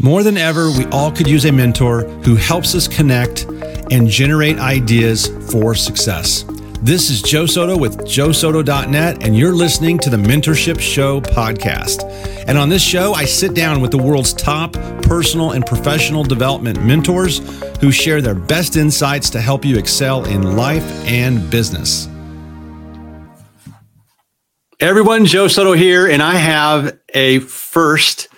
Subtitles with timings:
[0.00, 3.46] More than ever, we all could use a mentor who helps us connect
[3.90, 6.44] and generate ideas for success.
[6.80, 12.04] This is Joe Soto with joesoto.net, and you're listening to the Mentorship Show podcast.
[12.46, 16.80] And on this show, I sit down with the world's top personal and professional development
[16.84, 17.38] mentors
[17.80, 22.08] who share their best insights to help you excel in life and business.
[24.78, 28.28] Everyone, Joe Soto here, and I have a first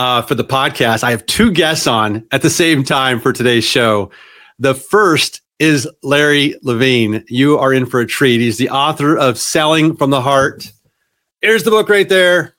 [0.00, 1.04] uh, for the podcast.
[1.04, 4.10] I have two guests on at the same time for today's show.
[4.58, 7.22] The first is Larry Levine.
[7.28, 8.40] You are in for a treat.
[8.40, 10.72] He's the author of Selling from the Heart.
[11.42, 12.56] Here's the book right there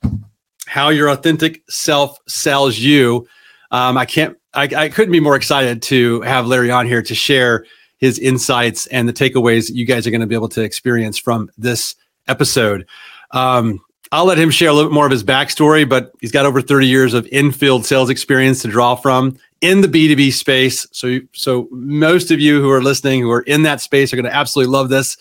[0.66, 3.26] How Your Authentic Self Sells You.
[3.72, 7.14] Um, I can't, I, I couldn't be more excited to have Larry on here to
[7.14, 7.66] share
[7.98, 11.18] his insights and the takeaways that you guys are going to be able to experience
[11.18, 11.96] from this
[12.28, 12.86] episode.
[13.32, 13.80] Um,
[14.12, 16.60] I'll let him share a little bit more of his backstory, but he's got over
[16.60, 20.86] 30 years of in-field sales experience to draw from in the B2B space.
[20.92, 24.26] So, so most of you who are listening, who are in that space, are going
[24.26, 25.16] to absolutely love this.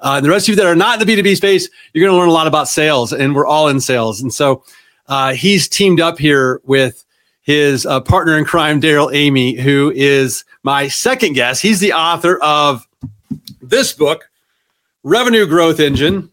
[0.00, 2.14] Uh, and the rest of you that are not in the B2B space, you're going
[2.14, 4.20] to learn a lot about sales, and we're all in sales.
[4.20, 4.62] And so,
[5.08, 7.04] uh, he's teamed up here with
[7.42, 11.62] his uh, partner in crime, Darrell Amy, who is my second guest.
[11.62, 12.86] He's the author of
[13.60, 14.28] this book,
[15.02, 16.30] Revenue Growth Engine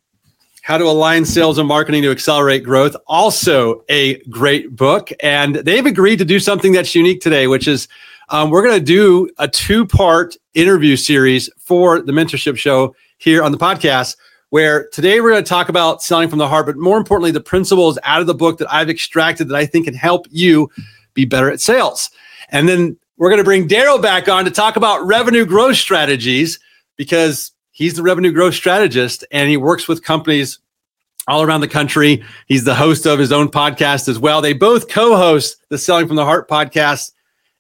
[0.64, 2.96] how to Align Sales and Marketing to Accelerate Growth.
[3.06, 5.12] Also, a great book.
[5.20, 7.90] And they've agreed to do something that's unique today, which is
[8.30, 13.44] um, we're going to do a two part interview series for the Mentorship Show here
[13.44, 14.16] on the podcast.
[14.52, 17.42] Where today we're going to talk about selling from the heart, but more importantly, the
[17.42, 20.70] principles out of the book that I've extracted that I think can help you
[21.14, 22.10] be better at sales.
[22.50, 26.60] And then we're going to bring Darrell back on to talk about revenue growth strategies
[26.98, 30.60] because He's the revenue growth strategist and he works with companies
[31.28, 32.24] all around the country.
[32.48, 34.42] He's the host of his own podcast as well.
[34.42, 37.14] They both co host the Selling from the Heart podcast.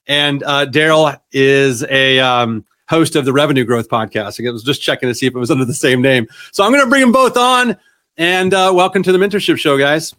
[0.05, 4.45] And uh, Darrell is a um, host of the Revenue Growth podcast.
[4.45, 6.27] I was just checking to see if it was under the same name.
[6.51, 7.75] So I'm going to bring them both on.
[8.15, 10.13] And uh, welcome to the Mentorship Show, guys.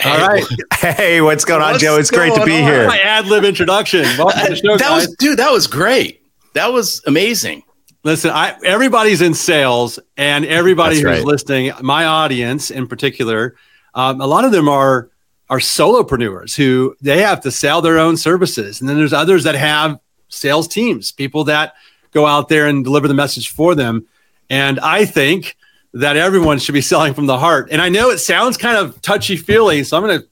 [0.00, 0.44] Hey, All right.
[0.78, 1.96] Hey, what's going what's on, Joe?
[1.96, 2.62] It's great to be on?
[2.62, 2.86] here.
[2.86, 4.02] My ad lib introduction.
[4.16, 5.08] Welcome to the show, that guys.
[5.08, 6.22] was, dude, that was great.
[6.54, 7.64] That was amazing.
[8.06, 11.24] Listen, I, everybody's in sales, and everybody That's who's right.
[11.24, 13.56] listening, my audience in particular,
[13.94, 15.10] um, a lot of them are
[15.50, 19.56] are solopreneurs who they have to sell their own services, and then there's others that
[19.56, 21.74] have sales teams, people that
[22.12, 24.06] go out there and deliver the message for them.
[24.48, 25.56] And I think
[25.92, 27.70] that everyone should be selling from the heart.
[27.72, 30.28] And I know it sounds kind of touchy feely, so I'm going to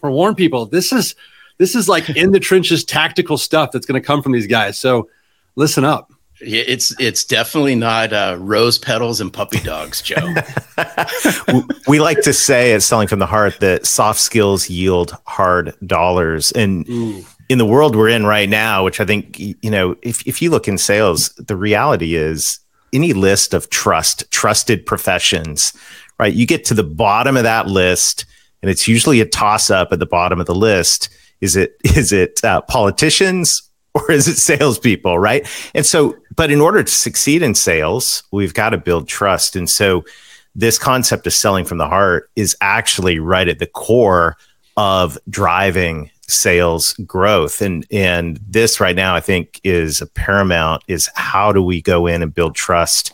[0.00, 0.66] forewarn people.
[0.66, 1.14] This is
[1.58, 4.80] this is like in the trenches tactical stuff that's going to come from these guys.
[4.80, 5.08] So
[5.54, 6.10] listen up.
[6.46, 10.34] It's it's definitely not uh, rose petals and puppy dogs, Joe.
[11.88, 16.52] we like to say at Selling from the Heart that soft skills yield hard dollars,
[16.52, 17.24] and Ooh.
[17.48, 20.50] in the world we're in right now, which I think you know, if if you
[20.50, 22.58] look in sales, the reality is
[22.92, 25.72] any list of trust, trusted professions,
[26.18, 26.32] right?
[26.32, 28.24] You get to the bottom of that list,
[28.62, 31.08] and it's usually a toss up at the bottom of the list.
[31.40, 33.68] Is it is it uh, politicians
[34.08, 35.46] or is it salespeople, right?
[35.74, 39.56] And so, but in order to succeed in sales, we've got to build trust.
[39.56, 40.04] And so,
[40.56, 44.36] this concept of selling from the heart is actually right at the core
[44.76, 51.10] of driving sales growth and and this right now i think is a paramount is
[51.16, 53.12] how do we go in and build trust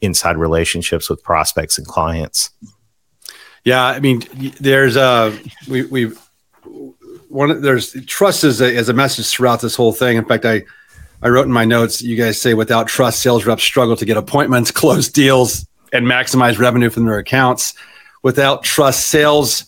[0.00, 2.50] inside relationships with prospects and clients
[3.64, 4.22] yeah i mean
[4.60, 5.36] there's uh
[5.68, 6.12] we we
[7.32, 10.16] one there's trust is a, is a message throughout this whole thing.
[10.16, 10.64] In fact, I
[11.22, 12.02] I wrote in my notes.
[12.02, 16.58] You guys say without trust, sales reps struggle to get appointments, close deals, and maximize
[16.58, 17.74] revenue from their accounts.
[18.22, 19.64] Without trust, sales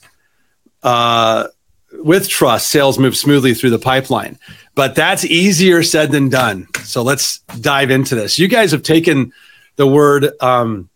[0.83, 1.49] uh,
[1.93, 4.39] with trust, sales move smoothly through the pipeline.
[4.75, 6.69] But that's easier said than done.
[6.83, 8.39] So let's dive into this.
[8.39, 9.33] You guys have taken
[9.77, 10.89] the word, um,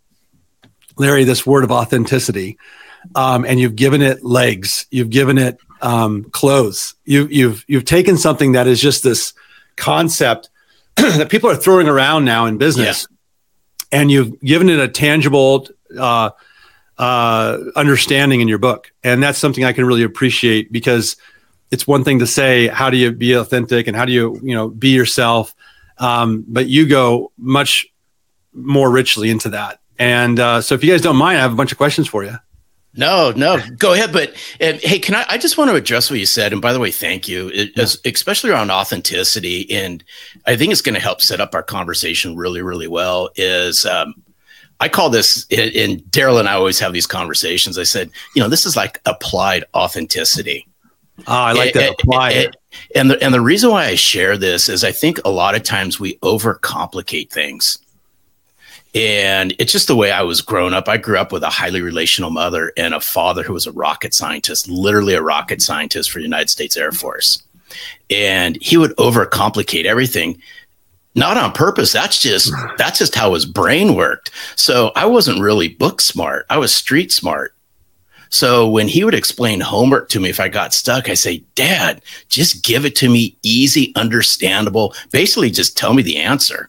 [0.97, 2.59] Larry, this word of authenticity,
[3.15, 4.87] um, and you've given it legs.
[4.91, 6.95] You've given it um, clothes.
[7.05, 9.33] You, you've you've taken something that is just this
[9.77, 10.51] concept
[10.97, 13.07] that people are throwing around now in business,
[13.93, 14.01] yeah.
[14.01, 16.31] and you've given it a tangible uh,
[16.99, 21.17] uh, understanding in your book, and that's something I can really appreciate because
[21.71, 24.55] it's one thing to say how do you be authentic and how do you you
[24.55, 25.55] know be yourself,
[25.99, 27.87] um, but you go much
[28.53, 29.81] more richly into that.
[29.99, 32.25] And uh, so, if you guys don't mind, I have a bunch of questions for
[32.25, 32.37] you.
[32.95, 34.13] No, no, go ahead.
[34.13, 34.31] But
[34.61, 35.25] uh, hey, can I?
[35.29, 36.53] I just want to address what you said.
[36.53, 37.83] And by the way, thank you, it, yeah.
[37.83, 39.71] as, especially around authenticity.
[39.71, 40.03] And
[40.47, 43.31] I think it's going to help set up our conversation really, really well.
[43.37, 44.15] Is um,
[44.81, 47.79] I call this, and Darrell and I always have these conversations.
[47.79, 50.67] I said, you know, this is like applied authenticity.
[51.27, 51.93] Oh, I like that.
[52.01, 52.57] Apply it.
[52.95, 55.63] And the and the reason why I share this is I think a lot of
[55.63, 57.79] times we overcomplicate things.
[58.99, 60.89] And it's just the way I was grown up.
[60.89, 64.13] I grew up with a highly relational mother and a father who was a rocket
[64.13, 67.41] scientist, literally a rocket scientist for the United States Air Force.
[68.11, 70.43] And he would overcomplicate everything
[71.15, 71.93] not on purpose.
[71.93, 74.33] That's just that's just how his brain worked.
[74.57, 76.45] So i wasn't really book smart.
[76.51, 77.55] I was street smart.
[78.31, 82.03] So when he would explain homework to me if i got stuck i say dad
[82.29, 84.93] just give it to me easy understandable.
[85.13, 86.69] Basically just tell me the answer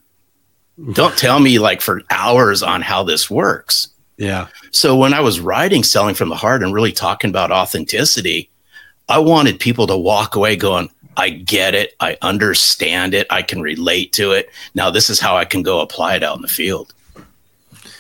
[0.93, 3.87] don't tell me like for hours on how this works
[4.17, 8.49] yeah so when i was writing selling from the heart and really talking about authenticity
[9.07, 10.89] i wanted people to walk away going
[11.19, 11.95] I get it.
[11.99, 13.27] I understand it.
[13.29, 14.49] I can relate to it.
[14.73, 16.93] Now this is how I can go apply it out in the field.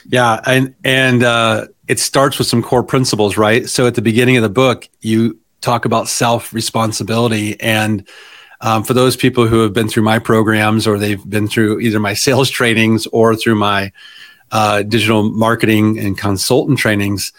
[0.07, 3.67] Yeah, and and uh, it starts with some core principles, right?
[3.67, 8.07] So at the beginning of the book, you talk about self responsibility, and
[8.61, 11.99] um, for those people who have been through my programs or they've been through either
[11.99, 13.91] my sales trainings or through my
[14.51, 17.31] uh, digital marketing and consultant trainings,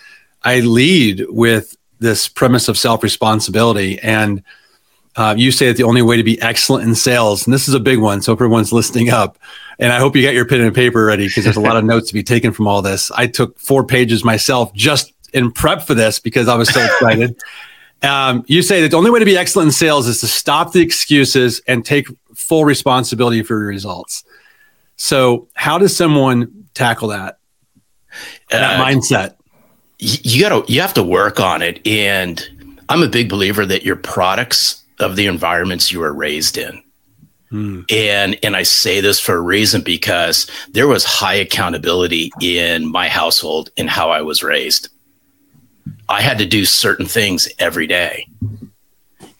[0.42, 4.42] I lead with this premise of self responsibility and
[5.16, 7.74] uh, you say that the only way to be excellent in sales, and this is
[7.74, 9.38] a big one, so everyone's listening up.
[9.78, 11.84] And I hope you got your pen and paper ready because there's a lot of
[11.84, 13.10] notes to be taken from all this.
[13.10, 17.38] I took four pages myself just in prep for this because I was so excited.
[18.02, 20.72] um, you say that the only way to be excellent in sales is to stop
[20.72, 24.24] the excuses and take full responsibility for your results.
[24.96, 27.38] So, how does someone tackle that?
[28.50, 29.34] That uh, mindset.
[29.98, 33.82] You got to you have to work on it, and I'm a big believer that
[33.82, 36.82] your products of the environments you were raised in.
[37.50, 37.82] Hmm.
[37.90, 43.08] And and I say this for a reason because there was high accountability in my
[43.08, 44.88] household in how I was raised.
[46.10, 48.28] I had to do certain things every day.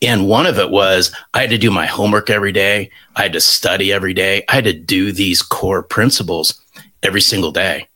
[0.03, 2.91] And one of it was I had to do my homework every day.
[3.17, 4.45] I had to study every day.
[4.49, 6.59] I had to do these core principles
[7.03, 7.89] every single day.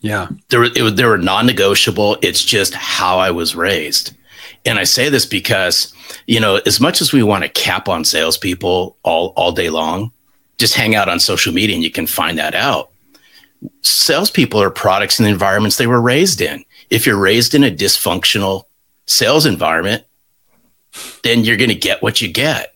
[0.00, 0.28] Yeah.
[0.48, 2.16] There, it they were non negotiable.
[2.22, 4.16] It's just how I was raised.
[4.64, 5.92] And I say this because,
[6.26, 10.12] you know, as much as we want to cap on salespeople all, all day long,
[10.58, 12.90] just hang out on social media and you can find that out.
[13.82, 16.64] Salespeople are products in the environments they were raised in.
[16.90, 18.64] If you're raised in a dysfunctional
[19.06, 20.04] sales environment,
[21.22, 22.74] then you're going to get what you get.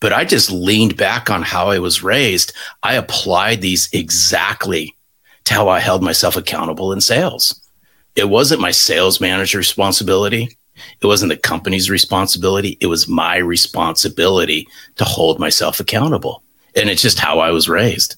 [0.00, 2.52] But I just leaned back on how I was raised.
[2.82, 4.96] I applied these exactly
[5.44, 7.60] to how I held myself accountable in sales.
[8.14, 10.56] It wasn't my sales manager's responsibility.
[11.00, 12.78] It wasn't the company's responsibility.
[12.80, 14.66] It was my responsibility
[14.96, 16.42] to hold myself accountable.
[16.74, 18.16] And it's just how I was raised.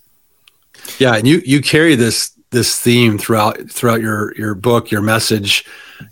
[0.98, 1.14] Yeah.
[1.14, 5.64] And you, you carry this, this theme throughout, throughout your, your book, your message,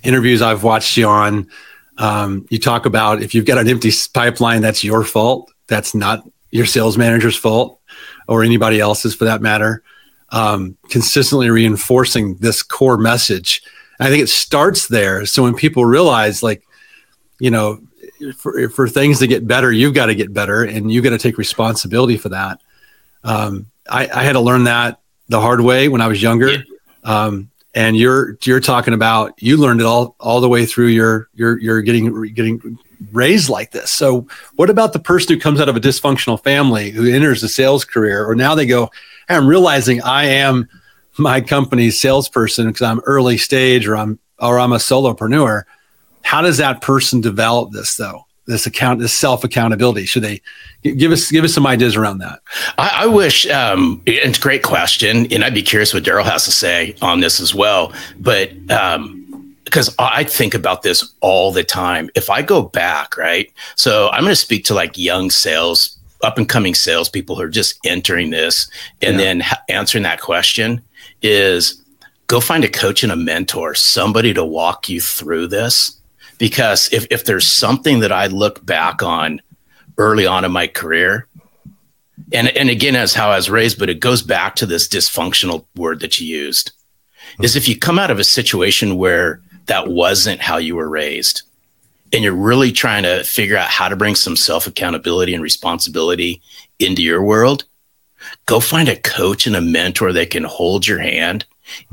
[0.03, 1.49] interviews I've watched you on.
[1.99, 5.51] Um, you talk about if you've got an empty pipeline, that's your fault.
[5.67, 7.81] That's not your sales manager's fault
[8.29, 9.83] or anybody else's for that matter.
[10.31, 13.63] Um, consistently reinforcing this core message
[13.99, 15.27] I think it starts there.
[15.27, 16.63] So when people realize, like,
[17.39, 17.81] you know,
[18.37, 21.19] for, for things to get better, you've got to get better and you got to
[21.19, 22.61] take responsibility for that.
[23.25, 26.51] Um, I, I, had to learn that the hard way when I was younger.
[26.51, 26.63] Yeah.
[27.05, 31.29] Um, and you're you're talking about you learned it all all the way through your
[31.35, 32.79] your you're getting getting
[33.13, 33.91] raised like this.
[33.91, 34.27] So
[34.57, 37.85] what about the person who comes out of a dysfunctional family who enters a sales
[37.85, 38.91] career or now they go,
[39.29, 40.69] hey, I'm realizing I am
[41.19, 45.65] my company's salesperson because I'm early stage or I'm or I'm a solopreneur.
[46.23, 48.26] How does that person develop this though?
[48.47, 50.07] This account, this self accountability.
[50.07, 50.41] Should they
[50.83, 52.41] give us give us some ideas around that?
[52.79, 56.45] I, I wish um, it's a great question, and I'd be curious what Darrell has
[56.45, 57.93] to say on this as well.
[58.21, 62.09] But um, because I think about this all the time.
[62.15, 63.53] If I go back, right?
[63.75, 67.49] So I'm going to speak to like young sales, up and coming salespeople who are
[67.49, 68.71] just entering this
[69.03, 69.25] and yeah.
[69.25, 70.83] then ha- answering that question
[71.23, 71.83] is
[72.27, 75.96] go find a coach and a mentor, somebody to walk you through this.
[76.39, 79.41] Because if, if there's something that I look back on
[79.99, 81.27] early on in my career,
[82.33, 85.65] and, and again, as how I was raised, but it goes back to this dysfunctional
[85.77, 86.73] word that you used,
[87.43, 91.43] is if you come out of a situation where that wasn't how you were raised,
[92.13, 96.41] and you're really trying to figure out how to bring some self accountability and responsibility
[96.79, 97.65] into your world,
[98.47, 101.45] go find a coach and a mentor that can hold your hand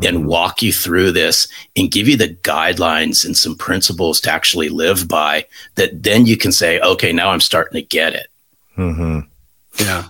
[0.04, 0.28] and mm-hmm.
[0.28, 5.08] walk you through this and give you the guidelines and some principles to actually live
[5.08, 8.28] by that then you can say okay now i'm starting to get it
[8.78, 9.20] mm-hmm.
[9.80, 10.08] yeah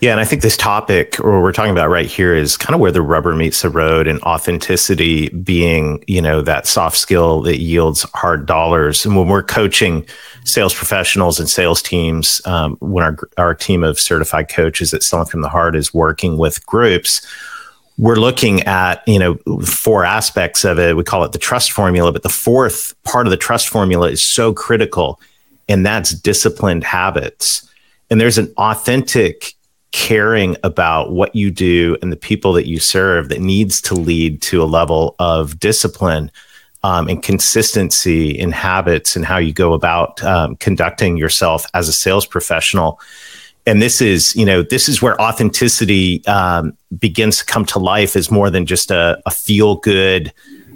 [0.00, 2.80] Yeah, and I think this topic, or we're talking about right here, is kind of
[2.82, 7.58] where the rubber meets the road, and authenticity being, you know, that soft skill that
[7.58, 9.06] yields hard dollars.
[9.06, 10.04] And when we're coaching
[10.44, 15.26] sales professionals and sales teams, um, when our our team of certified coaches at Selling
[15.26, 17.26] from the Heart is working with groups,
[17.96, 20.96] we're looking at you know four aspects of it.
[20.96, 24.22] We call it the trust formula, but the fourth part of the trust formula is
[24.22, 25.20] so critical,
[25.68, 27.68] and that's disciplined habits.
[28.10, 29.54] And there's an authentic
[29.92, 34.42] caring about what you do and the people that you serve that needs to lead
[34.42, 36.32] to a level of discipline
[36.82, 41.92] um, and consistency in habits and how you go about um, conducting yourself as a
[41.92, 43.00] sales professional
[43.66, 48.16] and this is you know this is where authenticity um, begins to come to life
[48.16, 50.32] as more than just a, a feel good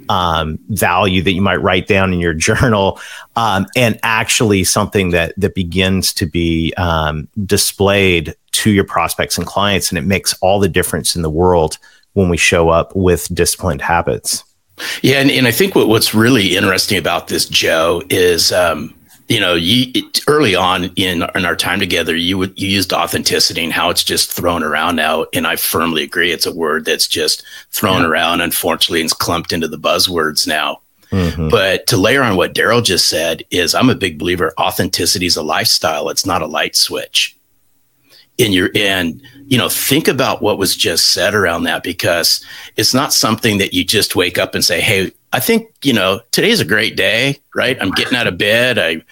[0.09, 2.99] um, value that you might write down in your journal,
[3.35, 9.45] um, and actually something that that begins to be um, displayed to your prospects and
[9.45, 11.77] clients, and it makes all the difference in the world
[12.13, 14.43] when we show up with disciplined habits.
[15.01, 18.93] Yeah, and, and I think what, what's really interesting about this, Joe, is um,
[19.29, 22.91] you know, you it, early on in in our time together, you would you used
[22.91, 26.83] authenticity and how it's just thrown around now, and I firmly agree, it's a word
[26.83, 28.07] that's just thrown yeah.
[28.07, 28.41] around.
[28.41, 30.81] Unfortunately, and it's clumped into the buzzwords now.
[31.11, 31.49] Mm-hmm.
[31.49, 34.51] But to layer on what Darrell just said is, I'm a big believer.
[34.59, 37.37] Authenticity is a lifestyle; it's not a light switch.
[38.39, 42.43] In your and you know, think about what was just said around that because
[42.77, 46.21] it's not something that you just wake up and say, "Hey, I think, you know,
[46.31, 47.77] today's a great day, right?
[47.81, 48.79] I'm getting out of bed.
[48.79, 49.03] I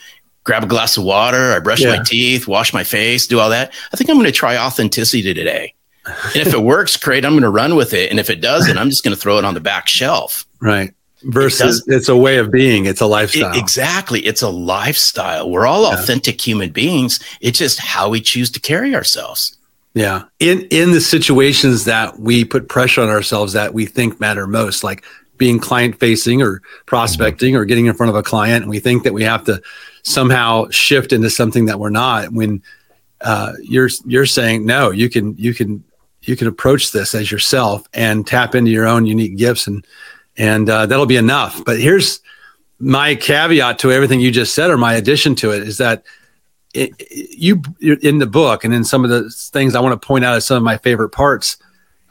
[0.43, 1.53] grab a glass of water.
[1.53, 1.97] I brush yeah.
[1.97, 3.73] my teeth, wash my face, do all that.
[3.93, 5.73] I think I'm going to try authenticity today.
[6.05, 7.25] and if it works, great.
[7.25, 8.09] I'm going to run with it.
[8.09, 10.45] And if it doesn't, I'm just going to throw it on the back shelf.
[10.59, 10.93] Right.
[11.23, 12.85] Versus it it's a way of being.
[12.85, 13.53] It's a lifestyle.
[13.53, 14.21] It, exactly.
[14.21, 15.49] It's a lifestyle.
[15.49, 15.99] We're all yeah.
[15.99, 17.19] authentic human beings.
[17.41, 19.57] It's just how we choose to carry ourselves.
[19.95, 20.25] Yeah.
[20.39, 24.83] In in the situations that we put pressure on ourselves that we think matter most,
[24.83, 25.03] like
[25.37, 27.61] being client facing or prospecting mm-hmm.
[27.61, 29.61] or getting in front of a client and we think that we have to
[30.03, 32.61] somehow shift into something that we're not when
[33.21, 35.83] uh, you're you're saying no you can you can
[36.21, 39.85] you can approach this as yourself and tap into your own unique gifts and
[40.37, 42.19] and uh, that'll be enough but here's
[42.79, 46.03] my caveat to everything you just said or my addition to it is that
[46.73, 50.23] it, you in the book and in some of the things i want to point
[50.23, 51.57] out as some of my favorite parts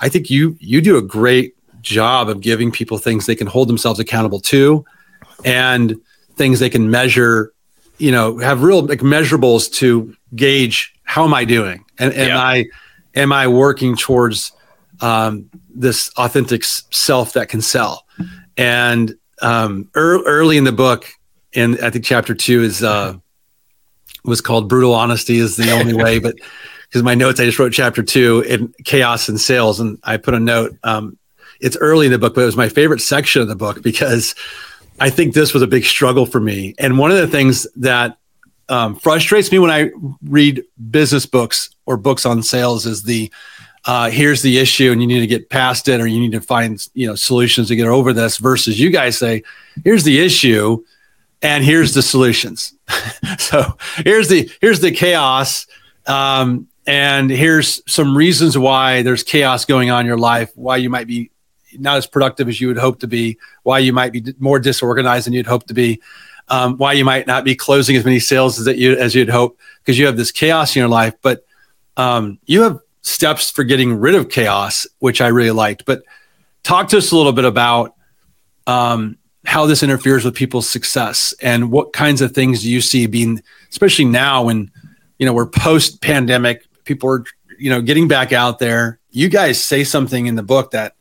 [0.01, 1.56] i think you you do a great
[1.87, 4.85] job of giving people things they can hold themselves accountable to
[5.45, 5.97] and
[6.35, 7.53] things they can measure,
[7.99, 11.85] you know, have real like measurables to gauge how am I doing?
[11.99, 12.39] And am yeah.
[12.39, 12.65] I
[13.15, 14.53] am I working towards
[15.01, 18.05] um, this authentic self that can sell?
[18.57, 21.07] And um, er- early in the book,
[21.55, 23.15] and I think chapter two is uh,
[24.25, 26.35] was called "Brutal Honesty is the Only Way," but
[26.89, 30.35] because my notes, I just wrote chapter two in chaos and sales, and I put
[30.35, 30.77] a note.
[30.83, 31.17] Um,
[31.61, 34.35] it's early in the book, but it was my favorite section of the book because
[35.01, 36.75] I think this was a big struggle for me.
[36.79, 38.19] And one of the things that
[38.69, 39.91] um, frustrates me when I
[40.25, 43.31] read business books or books on sales is the
[43.85, 46.41] uh, here's the issue and you need to get past it or you need to
[46.41, 49.43] find you know solutions to get over this versus you guys say
[49.85, 50.83] here's the issue
[51.43, 52.75] and here's the solutions
[53.39, 53.63] so
[53.99, 55.69] here's the here's the chaos
[56.07, 60.91] um, and here's some reasons why there's chaos going on in your life why you
[60.91, 61.31] might be
[61.79, 65.27] not as productive as you would hope to be, why you might be more disorganized
[65.27, 66.01] than you'd hope to be,
[66.49, 69.29] um, why you might not be closing as many sales as that you as you'd
[69.29, 71.15] hope because you have this chaos in your life.
[71.23, 71.45] But
[71.97, 75.85] um, you have steps for getting rid of chaos, which I really liked.
[75.85, 76.03] But
[76.63, 77.95] talk to us a little bit about
[78.67, 83.07] um, how this interferes with people's success and what kinds of things do you see
[83.07, 83.41] being,
[83.71, 84.71] especially now when
[85.19, 87.25] you know we're post pandemic, people are
[87.59, 88.99] you know getting back out there.
[89.11, 90.96] You guys say something in the book that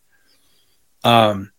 [1.05, 1.51] um,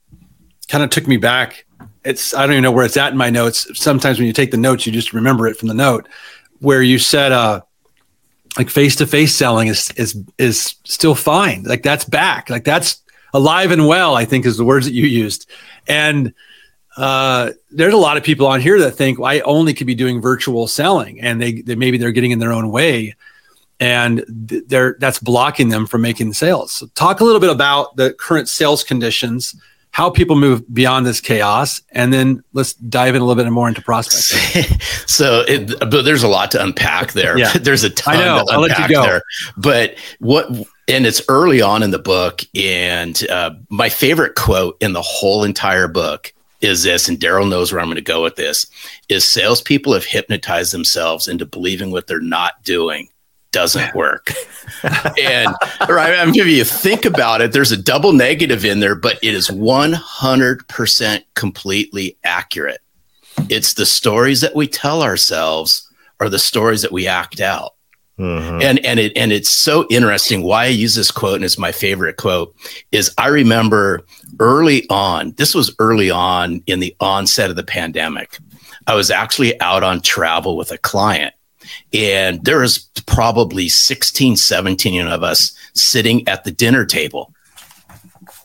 [0.69, 1.65] kind of took me back.
[2.05, 3.67] It's I don't even know where it's at in my notes.
[3.79, 6.09] Sometimes when you take the notes, you just remember it from the note
[6.61, 7.63] where you said uh,
[8.59, 11.63] like face to face selling is is is still fine.
[11.63, 12.51] Like that's back.
[12.51, 14.15] Like that's alive and well.
[14.15, 15.49] I think is the words that you used.
[15.89, 16.35] And
[16.97, 19.95] uh, there's a lot of people on here that think well, I only could be
[19.95, 23.15] doing virtual selling, and they, they maybe they're getting in their own way
[23.81, 26.73] and they're that's blocking them from making sales.
[26.73, 29.55] So talk a little bit about the current sales conditions,
[29.91, 33.69] how people move beyond this chaos, and then let's dive in a little bit more
[33.69, 34.79] into prospecting.
[35.07, 37.39] so, it, but there's a lot to unpack there.
[37.39, 37.53] Yeah.
[37.61, 38.45] there's a ton I know.
[38.45, 39.23] to unpack there.
[39.57, 40.51] But what
[40.89, 45.45] and it's early on in the book, and uh, my favorite quote in the whole
[45.45, 48.67] entire book is this, and Darrell knows where I'm going to go with this:
[49.11, 53.09] is salespeople have hypnotized themselves into believing what they're not doing
[53.57, 54.33] doesn't work.
[54.83, 55.55] and
[55.89, 59.19] right, I mean, if you think about it, there's a double negative in there, but
[59.23, 62.83] it is 100% completely accurate.
[63.49, 67.73] It's the stories that we tell ourselves are the stories that we act out.
[68.19, 68.63] Mm-hmm.
[68.63, 70.43] And and it and it's so interesting.
[70.43, 72.55] Why I use this quote and it's my favorite quote
[72.91, 74.07] is I remember
[74.41, 75.33] early on.
[75.33, 78.39] This was early on in the onset of the pandemic.
[78.87, 81.35] I was actually out on travel with a client,
[81.93, 87.33] and there was probably 16, 17 of us sitting at the dinner table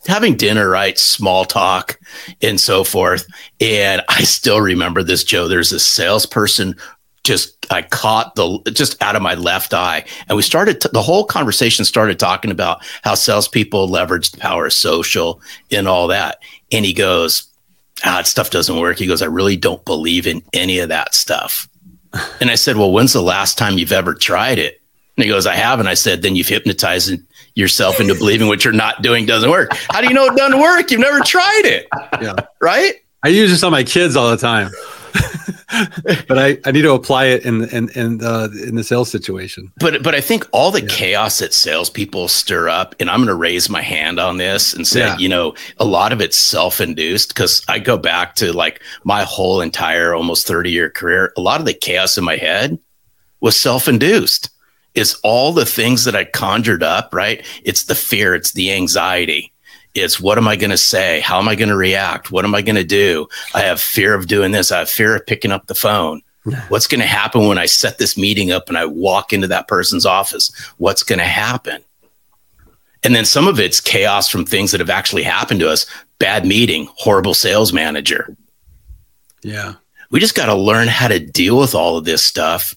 [0.08, 0.98] having dinner, right?
[0.98, 2.00] Small talk
[2.42, 3.26] and so forth.
[3.60, 5.48] And I still remember this, Joe.
[5.48, 6.76] There's a salesperson
[7.24, 11.04] just I caught the just out of my left eye, and we started t- the
[11.04, 15.40] whole conversation started talking about how salespeople leverage the power of social
[15.72, 16.40] and all that.
[16.72, 17.44] And he goes,
[18.04, 21.14] "Ah, that stuff doesn't work." He goes, "I really don't believe in any of that
[21.14, 21.70] stuff."
[22.40, 24.82] And I said, "Well, when's the last time you've ever tried it?"
[25.18, 27.14] And he goes, "I haven't." I said, "Then you've hypnotized
[27.56, 29.72] yourself into believing what you're not doing doesn't work.
[29.90, 30.92] How do you know it doesn't work?
[30.92, 31.88] You've never tried it,
[32.22, 32.36] yeah.
[32.60, 34.72] right?" I use this on my kids all the time.
[36.28, 39.72] but I, I need to apply it in in in, uh, in the sales situation.
[39.78, 40.90] But but I think all the yeah.
[40.90, 44.88] chaos that salespeople stir up, and I'm going to raise my hand on this and
[44.88, 45.18] say, yeah.
[45.18, 49.62] you know, a lot of it's self-induced because I go back to like my whole
[49.62, 51.34] entire almost 30 year career.
[51.38, 52.80] A lot of the chaos in my head
[53.40, 54.50] was self-induced.
[54.94, 57.46] It's all the things that I conjured up, right?
[57.64, 59.54] It's the fear, it's the anxiety
[59.94, 61.20] it's what am I going to say?
[61.20, 62.32] How am I going to react?
[62.32, 63.28] What am I going to do?
[63.54, 64.72] I have fear of doing this.
[64.72, 66.22] I have fear of picking up the phone.
[66.70, 69.68] What's going to happen when I set this meeting up and I walk into that
[69.68, 70.52] person's office?
[70.78, 71.84] What's going to happen?
[73.04, 75.86] And then some of it's chaos from things that have actually happened to us
[76.20, 78.36] bad meeting, horrible sales manager.
[79.44, 79.76] Yeah.
[80.10, 82.76] We just got to learn how to deal with all of this stuff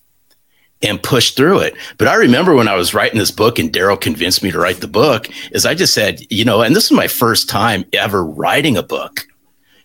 [0.84, 1.74] and push through it.
[1.96, 4.76] But I remember when I was writing this book and Darrell convinced me to write
[4.76, 8.24] the book, is I just said, you know, and this is my first time ever
[8.24, 9.26] writing a book,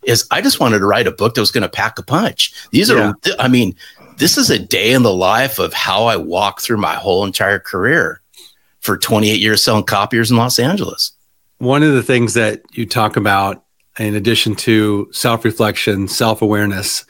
[0.04, 2.54] is I just wanted to write a book that was going to pack a punch.
[2.72, 3.34] These are, yeah.
[3.40, 3.76] I mean,
[4.18, 7.60] this is a day in the life of how I walk through my whole entire
[7.60, 8.22] career
[8.82, 11.14] for 28 years selling copiers in Los Angeles.
[11.60, 13.64] One of the things that you talk about,
[13.98, 17.06] in addition to self reflection, self awareness,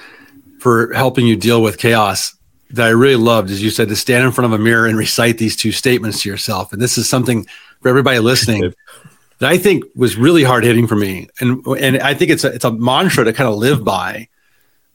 [0.60, 2.36] for helping you deal with chaos
[2.71, 4.97] that I really loved is you said to stand in front of a mirror and
[4.97, 6.71] recite these two statements to yourself.
[6.71, 7.45] And this is something
[7.82, 8.73] for everybody listening
[9.39, 11.29] that I think was really hard hitting for me.
[11.39, 14.27] And and I think it's a it's a mantra to kind of live by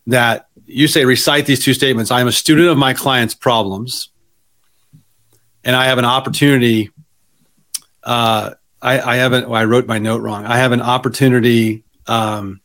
[0.06, 2.10] that you say recite these two statements.
[2.10, 4.10] I am a student of my client's problems.
[5.64, 6.90] And I have an opportunity.
[8.02, 8.50] Uh,
[8.82, 9.48] I, I haven't.
[9.48, 10.44] Well, I wrote my note wrong.
[10.44, 11.84] I have an opportunity.
[12.06, 12.60] Um,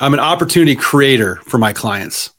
[0.00, 2.32] I'm an opportunity creator for my clients.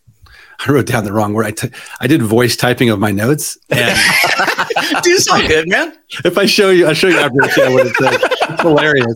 [0.66, 1.46] I wrote down the wrong word.
[1.46, 3.58] I, t- I did voice typing of my notes.
[3.70, 3.98] And
[5.04, 5.98] Do so good, man.
[6.24, 7.38] If I show you, I'll show you after
[7.72, 8.18] what it says.
[8.22, 9.16] It's hilarious.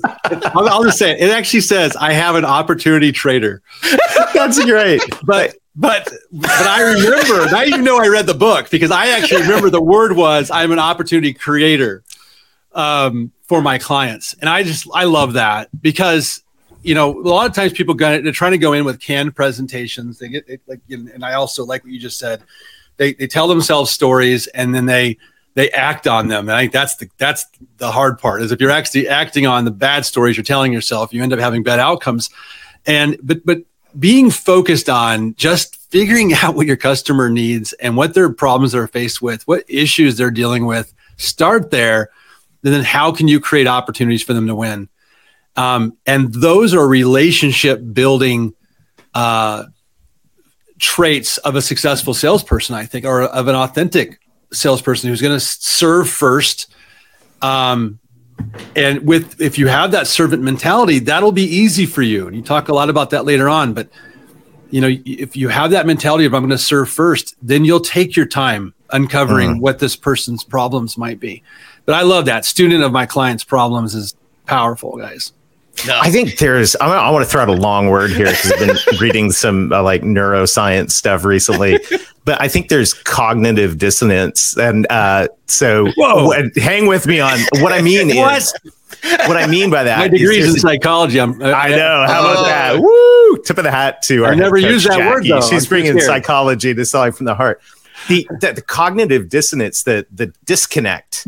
[0.55, 1.19] I'll, I'll, just say it.
[1.19, 3.61] It actually says, "I have an opportunity trader."
[4.33, 5.01] That's great.
[5.23, 7.51] But but but I remember.
[7.51, 10.71] now you know I read the book because I actually remember the word was, "I'm
[10.71, 12.03] an opportunity creator."
[12.73, 16.43] Um, for my clients, and I just I love that because
[16.87, 19.35] you know, a lot of times people go, they're trying to go in with canned
[19.35, 20.19] presentations.
[20.19, 22.43] They get like, and I also like what you just said.
[22.95, 25.17] They they tell themselves stories and then they
[25.53, 26.47] they act on them.
[26.47, 27.45] And I think that's the that's
[27.75, 28.41] the hard part.
[28.41, 31.39] Is if you're actually acting on the bad stories you're telling yourself, you end up
[31.39, 32.29] having bad outcomes.
[32.85, 33.63] And but but
[33.99, 38.87] being focused on just figuring out what your customer needs and what their problems they're
[38.87, 40.93] faced with, what issues they're dealing with.
[41.17, 42.11] Start there,
[42.63, 44.87] and then how can you create opportunities for them to win?
[45.57, 48.53] Um, and those are relationship building
[49.13, 49.65] uh,
[50.79, 54.19] traits of a successful salesperson, I think, or of an authentic
[54.53, 56.73] salesperson who's going to serve first.
[57.41, 57.99] Um,
[58.75, 62.27] and with if you have that servant mentality, that'll be easy for you.
[62.27, 63.89] And you talk a lot about that later on, but
[64.69, 67.79] you know, if you have that mentality of I'm going to serve first, then you'll
[67.79, 69.59] take your time uncovering mm-hmm.
[69.59, 71.41] what this person's problems might be.
[71.85, 74.13] But I love that student of my client's problems is
[74.45, 75.31] powerful, guys.
[75.85, 75.99] No.
[76.01, 76.75] I think there's.
[76.77, 79.71] I, I want to throw out a long word here because I've been reading some
[79.71, 81.79] uh, like neuroscience stuff recently,
[82.25, 87.73] but I think there's cognitive dissonance, and uh, so w- hang with me on what
[87.73, 88.37] I mean what?
[88.37, 88.53] is
[89.27, 89.99] what I mean by that.
[89.99, 91.19] My degree's in psychology.
[91.19, 92.05] I'm, uh, I know.
[92.07, 92.79] How about that?
[92.79, 93.37] Woo!
[93.43, 94.31] Tip of the hat to our.
[94.31, 95.09] I never use that Jackie.
[95.09, 95.47] word though.
[95.47, 97.61] She's I'm bringing psychology to selling from the heart.
[98.07, 101.27] The, the, the cognitive dissonance, the the disconnect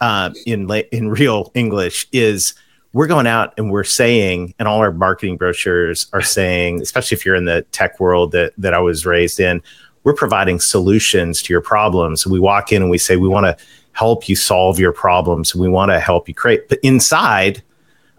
[0.00, 2.54] uh, in in real English is
[2.94, 7.26] we're going out and we're saying, and all our marketing brochures are saying, especially if
[7.26, 9.60] you're in the tech world that that I was raised in,
[10.04, 12.26] we're providing solutions to your problems.
[12.26, 15.54] We walk in and we say, we want to help you solve your problems.
[15.54, 16.68] We want to help you create.
[16.68, 17.62] But inside,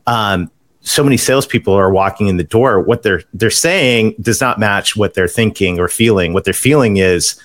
[0.08, 2.82] um, so many salespeople are walking in the door.
[2.82, 6.34] What they're they're saying does not match what they're thinking or feeling.
[6.34, 7.42] What they're feeling is,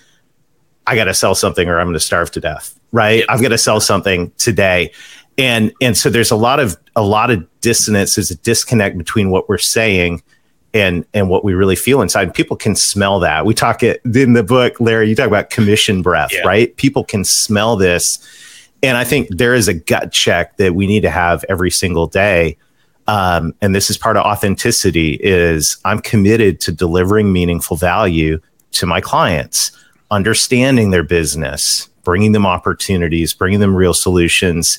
[0.87, 2.75] I got to sell something or I'm going to starve to death.
[2.93, 3.25] Right?
[3.29, 4.91] I've got to sell something today.
[5.41, 8.15] And and so there's a lot of a lot of dissonance.
[8.15, 10.23] There's a disconnect between what we're saying
[10.75, 12.25] and and what we really feel inside.
[12.25, 13.47] And people can smell that.
[13.47, 15.09] We talk it in the book, Larry.
[15.09, 16.47] You talk about commission breath, yeah.
[16.47, 16.77] right?
[16.77, 18.19] People can smell this,
[18.83, 22.07] and I think there is a gut check that we need to have every single
[22.07, 22.57] day
[23.11, 28.41] um, and this is part of authenticity is i'm committed to delivering meaningful value
[28.73, 29.73] to my clients
[30.11, 34.79] understanding their business bringing them opportunities bringing them real solutions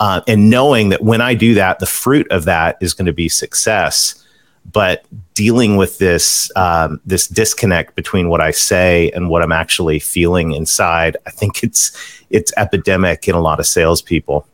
[0.00, 3.12] uh, and knowing that when i do that the fruit of that is going to
[3.12, 4.24] be success
[4.70, 9.98] but dealing with this um, this disconnect between what i say and what i'm actually
[9.98, 11.92] feeling inside i think it's
[12.30, 14.46] it's epidemic in a lot of salespeople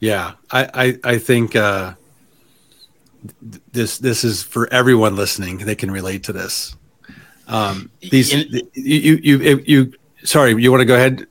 [0.00, 1.94] yeah, I I, I think uh,
[3.72, 5.58] this this is for everyone listening.
[5.58, 6.76] They can relate to this.
[7.48, 9.92] Um, these In, you you you.
[10.24, 11.26] Sorry, you want to go ahead?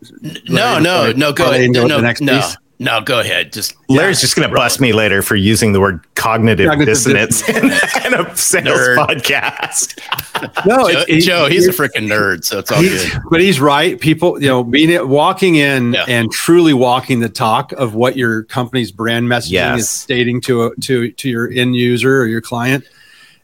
[0.48, 1.34] No, no, no.
[1.34, 1.72] Go ahead.
[1.72, 2.14] No, no, no.
[2.14, 2.58] Piece?
[2.80, 3.54] No, go ahead.
[3.54, 6.94] Just Larry's yeah, just going to bust me later for using the word cognitive, cognitive
[6.94, 7.66] dissonance in,
[8.06, 8.98] in a sales nerd.
[8.98, 10.66] podcast.
[10.68, 13.12] no, Joe, it's, Joe he's a freaking nerd, so it's all good.
[13.32, 14.00] But he's right.
[14.00, 16.06] People, you know, being walking in yeah.
[16.08, 19.80] and truly walking the talk of what your company's brand messaging yes.
[19.80, 22.84] is stating to a, to to your end user or your client,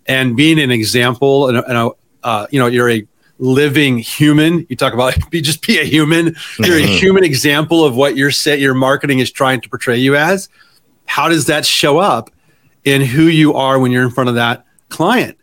[0.06, 1.90] and being an example and, a, and a,
[2.22, 3.08] uh, you know, you're a
[3.40, 4.66] living human.
[4.70, 6.36] You talk about be just be a human.
[6.60, 6.94] You're a mm-hmm.
[6.94, 10.50] human example of what your set your marketing is trying to portray you as.
[11.06, 12.30] How does that show up
[12.84, 15.38] in who you are when you're in front of that client?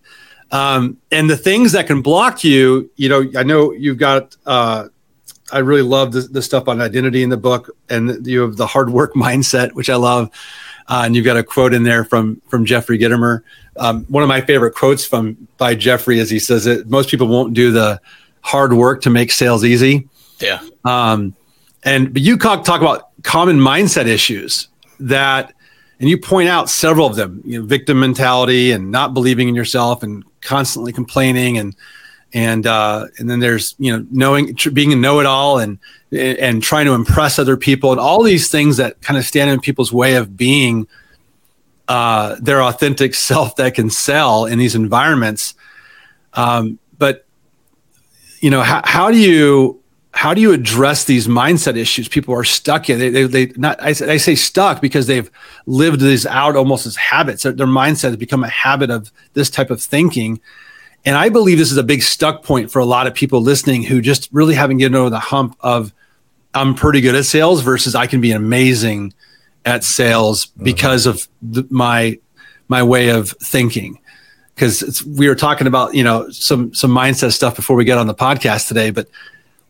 [0.50, 4.36] Um, and the things that can block you, you know, I know you've got.
[4.46, 4.88] Uh,
[5.52, 8.68] I really love the, the stuff on identity in the book, and you have the
[8.68, 10.30] hard work mindset, which I love.
[10.90, 13.42] Uh, and you've got a quote in there from from Jeffrey Gitomer.
[13.76, 17.28] Um, one of my favorite quotes from by Jeffrey is he says that most people
[17.28, 18.00] won't do the
[18.42, 20.08] hard work to make sales easy.
[20.40, 20.60] Yeah.
[20.84, 21.34] Um,
[21.84, 25.54] and but you talk, talk about common mindset issues that,
[25.98, 27.40] and you point out several of them.
[27.44, 31.74] You know, victim mentality and not believing in yourself and constantly complaining and
[32.32, 35.78] and uh, and then there's you know knowing being a know-it-all and
[36.12, 39.60] and trying to impress other people and all these things that kind of stand in
[39.60, 40.86] people's way of being
[41.88, 45.54] uh, their authentic self that can sell in these environments.
[46.34, 47.26] Um, but
[48.40, 49.80] you know, how, how do you
[50.12, 52.98] how do you address these mindset issues people are stuck in?
[52.98, 55.30] They, they, they not I, I say stuck because they've
[55.66, 57.42] lived these out almost as habits.
[57.42, 60.40] Their, their mindset has become a habit of this type of thinking.
[61.04, 63.82] And I believe this is a big stuck point for a lot of people listening
[63.82, 65.92] who just really haven't gotten over the hump of
[66.52, 69.14] I'm pretty good at sales versus I can be amazing
[69.64, 70.64] at sales mm-hmm.
[70.64, 72.18] because of the, my
[72.68, 73.98] my way of thinking.
[74.54, 78.06] Because we were talking about you know some some mindset stuff before we get on
[78.06, 79.08] the podcast today, but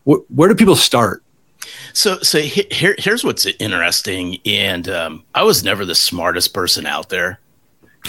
[0.05, 1.23] wh- where do people start?
[1.93, 4.37] So, so here, here's what's interesting.
[4.45, 7.39] And um, I was never the smartest person out there.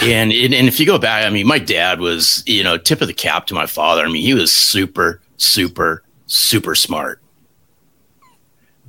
[0.01, 3.01] And, and and if you go back, I mean, my dad was, you know, tip
[3.01, 4.03] of the cap to my father.
[4.03, 7.23] I mean, he was super, super, super smart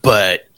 [0.05, 0.49] but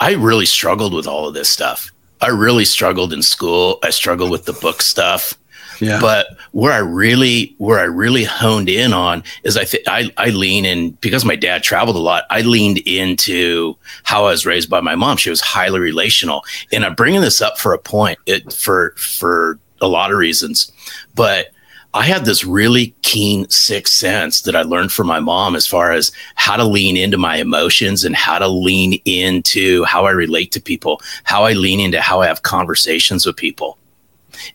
[0.00, 1.90] I really struggled with all of this stuff.
[2.22, 3.80] I really struggled in school.
[3.82, 5.34] I struggled with the book stuff.
[5.80, 6.00] Yeah.
[6.00, 10.28] But where I really where I really honed in on is I think I I
[10.28, 12.24] lean in because my dad traveled a lot.
[12.30, 15.16] I leaned into how I was raised by my mom.
[15.16, 18.20] She was highly relational, and I'm bringing this up for a point.
[18.26, 20.72] It for for a lot of reasons,
[21.14, 21.52] but
[21.94, 25.92] I had this really keen sixth sense that I learned from my mom as far
[25.92, 30.52] as how to lean into my emotions and how to lean into how I relate
[30.52, 33.76] to people, how I lean into how I have conversations with people.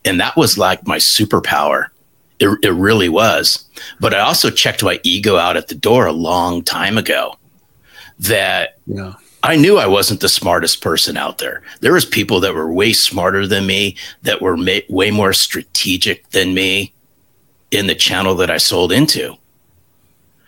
[0.03, 1.87] And that was like my superpower.
[2.39, 3.65] It, it really was.
[3.99, 7.37] But I also checked my ego out at the door a long time ago
[8.19, 9.13] that yeah.
[9.43, 11.62] I knew I wasn't the smartest person out there.
[11.82, 16.30] There was people that were way smarter than me, that were ma- way more strategic
[16.32, 16.93] than me
[17.71, 19.36] in the channel that I sold into.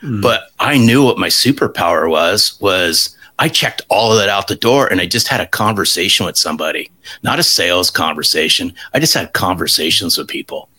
[0.02, 0.21] Mm.
[0.21, 4.56] But I knew what my superpower was was I checked all of that out the
[4.56, 6.91] door and I just had a conversation with somebody,
[7.23, 8.73] not a sales conversation.
[8.93, 10.69] I just had conversations with people.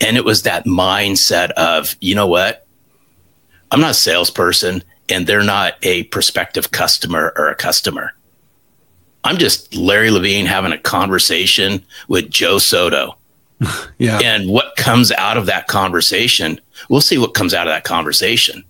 [0.00, 2.66] And it was that mindset of, you know what?
[3.70, 8.14] I'm not a salesperson and they're not a prospective customer or a customer.
[9.24, 13.16] I'm just Larry Levine having a conversation with Joe Soto
[13.98, 14.18] yeah.
[14.22, 18.64] And what comes out of that conversation, we'll see what comes out of that conversation.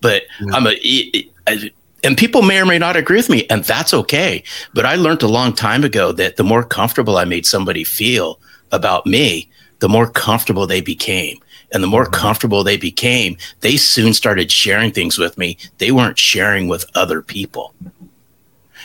[0.00, 0.54] But yeah.
[0.54, 1.30] I'm a,
[2.02, 4.42] and people may or may not agree with me, and that's okay.
[4.74, 8.40] But I learned a long time ago that the more comfortable I made somebody feel
[8.72, 9.48] about me,
[9.80, 11.38] the more comfortable they became.
[11.72, 12.14] And the more mm-hmm.
[12.14, 17.20] comfortable they became, they soon started sharing things with me they weren't sharing with other
[17.20, 17.74] people.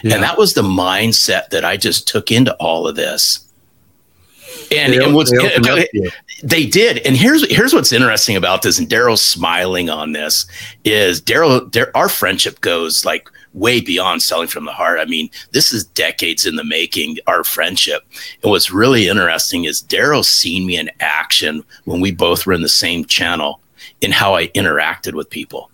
[0.03, 0.15] Yeah.
[0.15, 3.45] And that was the mindset that I just took into all of this.
[4.71, 5.87] And, they, and what's they,
[6.43, 6.99] they, did.
[6.99, 10.45] And here's here's what's interesting about this, and Darrell's smiling on this,
[10.83, 14.99] is Darrell our friendship goes like way beyond selling from the heart.
[14.99, 18.03] I mean, this is decades in the making, our friendship.
[18.43, 22.61] And what's really interesting is Darrell's seen me in action when we both were in
[22.61, 23.61] the same channel
[24.01, 25.71] in how I interacted with people.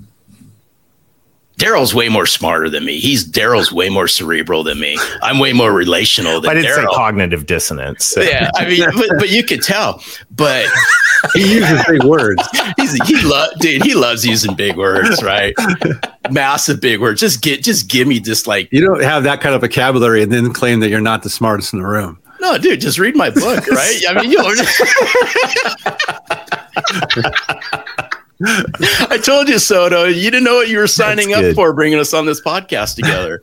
[1.58, 3.00] Darrell's way more smarter than me.
[3.00, 4.98] He's Darrell's way more cerebral than me.
[5.22, 8.06] I'm way more relational than I didn't say cognitive dissonance.
[8.06, 8.22] So.
[8.22, 10.04] Yeah, I mean, but, but, you could tell.
[10.32, 10.68] But
[11.34, 12.42] he uses big words.
[12.78, 13.84] He's he lo- dude.
[13.84, 15.56] He loves using big words, right?
[16.30, 17.22] Massive big words.
[17.22, 20.32] Just get, just give me just like you don't have that kind of vocabulary and
[20.32, 22.20] then claim that you're not the smartest in the room.
[22.42, 24.02] No, dude, just read my book, right?
[24.10, 24.40] I mean, you.
[29.10, 30.06] I told you, Soto.
[30.06, 33.42] You didn't know what you were signing up for, bringing us on this podcast together.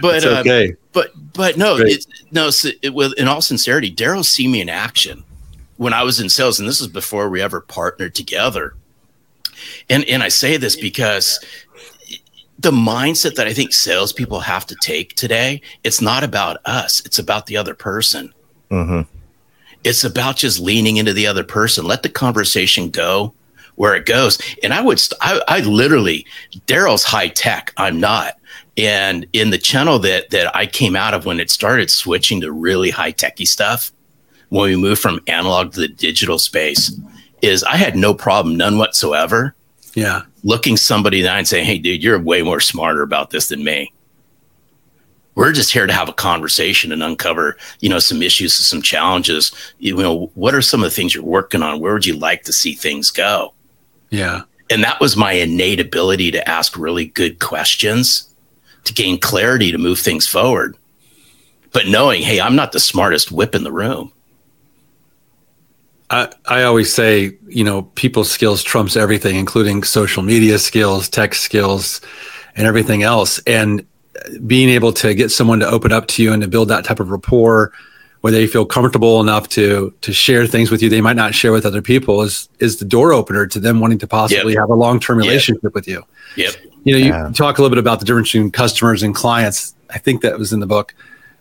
[0.00, 0.74] But uh, okay.
[0.92, 2.50] but but no, it's, no.
[2.50, 5.24] So it, with in all sincerity, Darrell see me in action
[5.76, 8.74] when I was in sales, and this is before we ever partnered together.
[9.88, 11.44] And and I say this because
[12.58, 17.18] the mindset that I think salespeople have to take today, it's not about us; it's
[17.18, 18.32] about the other person.
[18.70, 19.08] Mm-hmm.
[19.84, 21.84] It's about just leaning into the other person.
[21.84, 23.32] Let the conversation go
[23.78, 24.38] where it goes.
[24.62, 26.26] And I would, st- I, I literally,
[26.66, 27.72] Darrell's high tech.
[27.76, 28.34] I'm not.
[28.76, 32.52] And in the channel that that I came out of when it started switching to
[32.52, 33.90] really high techy stuff,
[34.50, 36.92] when we moved from analog to the digital space,
[37.42, 39.54] is I had no problem, none whatsoever.
[39.94, 40.22] Yeah.
[40.44, 43.92] Looking somebody down and saying, Hey, dude, you're way more smarter about this than me.
[45.34, 49.52] We're just here to have a conversation and uncover, you know, some issues, some challenges.
[49.78, 51.78] You know, what are some of the things you're working on?
[51.78, 53.54] Where would you like to see things go?
[54.10, 54.42] Yeah.
[54.70, 58.34] And that was my innate ability to ask really good questions
[58.84, 60.76] to gain clarity to move things forward.
[61.72, 64.12] But knowing, hey, I'm not the smartest whip in the room.
[66.10, 71.34] I, I always say, you know, people's skills trumps everything, including social media skills, tech
[71.34, 72.00] skills,
[72.56, 73.38] and everything else.
[73.40, 73.86] And
[74.46, 77.00] being able to get someone to open up to you and to build that type
[77.00, 77.72] of rapport
[78.20, 81.52] where they feel comfortable enough to to share things with you they might not share
[81.52, 84.60] with other people is is the door opener to them wanting to possibly yep.
[84.60, 85.74] have a long-term relationship yep.
[85.74, 86.02] with you.
[86.36, 86.54] Yep.
[86.84, 87.30] You know, you yeah.
[87.34, 89.74] talk a little bit about the difference between customers and clients.
[89.90, 90.94] I think that was in the book.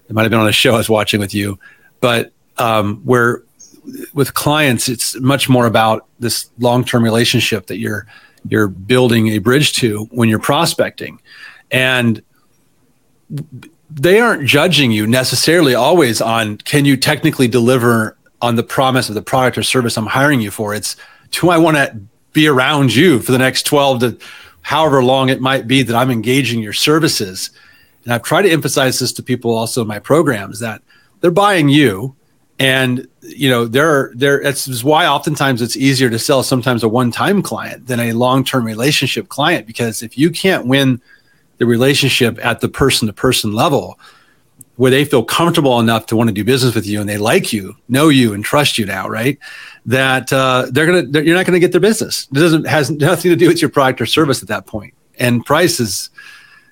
[0.09, 1.59] It might have been on a show I was watching with you,
[1.99, 3.43] but um, where
[4.13, 8.05] with clients, it's much more about this long-term relationship that you're
[8.49, 11.19] you're building a bridge to when you're prospecting,
[11.71, 12.21] and
[13.89, 19.15] they aren't judging you necessarily always on can you technically deliver on the promise of
[19.15, 20.73] the product or service I'm hiring you for.
[20.75, 20.95] It's
[21.31, 21.99] do I want to
[22.33, 24.17] be around you for the next 12 to
[24.61, 27.51] however long it might be that I'm engaging your services.
[28.03, 30.81] And I've tried to emphasize this to people also in my programs that
[31.21, 32.15] they're buying you
[32.59, 37.85] and you know they're it's why oftentimes it's easier to sell sometimes a one-time client
[37.87, 41.01] than a long-term relationship client because if you can't win
[41.57, 43.99] the relationship at the person to person level
[44.77, 47.51] where they feel comfortable enough to want to do business with you and they like
[47.51, 49.39] you, know you, and trust you now, right?
[49.87, 52.27] That uh, they're gonna, they're, you're not gonna get their business.
[52.31, 54.93] It doesn't has nothing to do with your product or service at that point.
[55.19, 56.11] And price is,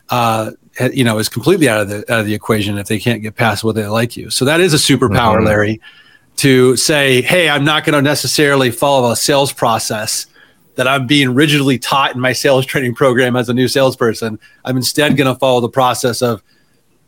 [0.09, 0.51] uh,
[0.93, 3.35] you know, is completely out of the out of the equation if they can't get
[3.35, 4.29] past whether they like you.
[4.29, 5.45] So that is a superpower, mm-hmm.
[5.45, 5.81] Larry,
[6.37, 10.27] to say, hey, I'm not going to necessarily follow a sales process
[10.75, 14.39] that I'm being rigidly taught in my sales training program as a new salesperson.
[14.63, 16.43] I'm instead going to follow the process of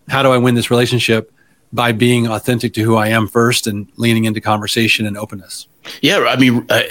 [0.07, 1.31] how do I win this relationship
[1.73, 5.67] by being authentic to who I am first and leaning into conversation and openness.
[6.01, 6.83] Yeah, I mean, uh,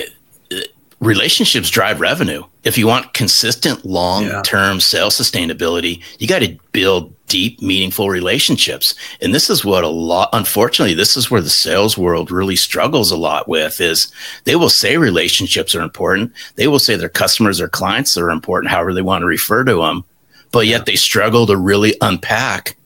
[1.07, 2.42] relationships drive revenue.
[2.64, 4.81] If you want consistent long term yeah.
[4.81, 8.95] sales sustainability, you got to build deep, meaningful relationships.
[9.21, 13.11] And this is what a lot, unfortunately, this is where the sales world really struggles
[13.11, 14.12] a lot with is
[14.45, 16.33] they will say relationships are important.
[16.57, 19.77] They will say their customers or clients are important, however they want to refer to
[19.77, 20.05] them.
[20.53, 22.77] But yet they struggle to really unpack,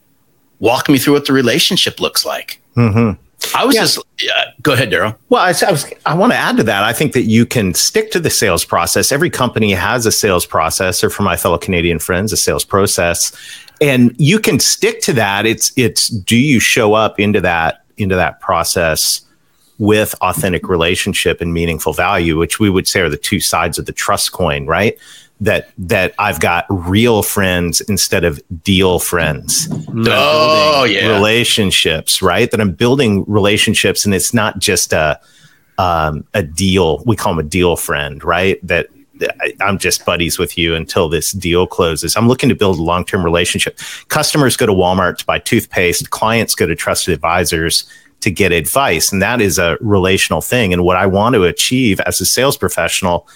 [0.58, 2.60] walk me through what the relationship looks like.
[2.76, 3.22] Mm-hmm.
[3.54, 3.82] I was yeah.
[3.82, 5.16] just yeah, go ahead, Darrell.
[5.28, 6.84] Well, I, I, was I want to add to that.
[6.84, 9.12] I think that you can stick to the sales process.
[9.12, 13.36] Every company has a sales process, or for my fellow Canadian friends, a sales process,
[13.80, 15.46] and you can stick to that.
[15.46, 19.22] It's it's do you show up into that into that process
[19.78, 23.86] with authentic relationship and meaningful value, which we would say are the two sides of
[23.86, 24.98] the trust coin, right?
[25.40, 29.68] That that I've got real friends instead of deal friends.
[30.06, 32.50] Oh yeah, relationships, right?
[32.50, 35.18] That I'm building relationships, and it's not just a
[35.78, 37.02] um, a deal.
[37.06, 38.64] We call them a deal friend, right?
[38.66, 38.88] That
[39.60, 42.16] I'm just buddies with you until this deal closes.
[42.16, 43.78] I'm looking to build a long term relationship.
[44.08, 47.84] Customers go to Walmart to buy toothpaste, clients go to trusted advisors
[48.20, 49.12] to get advice.
[49.12, 50.72] And that is a relational thing.
[50.72, 53.26] And what I want to achieve as a sales professional,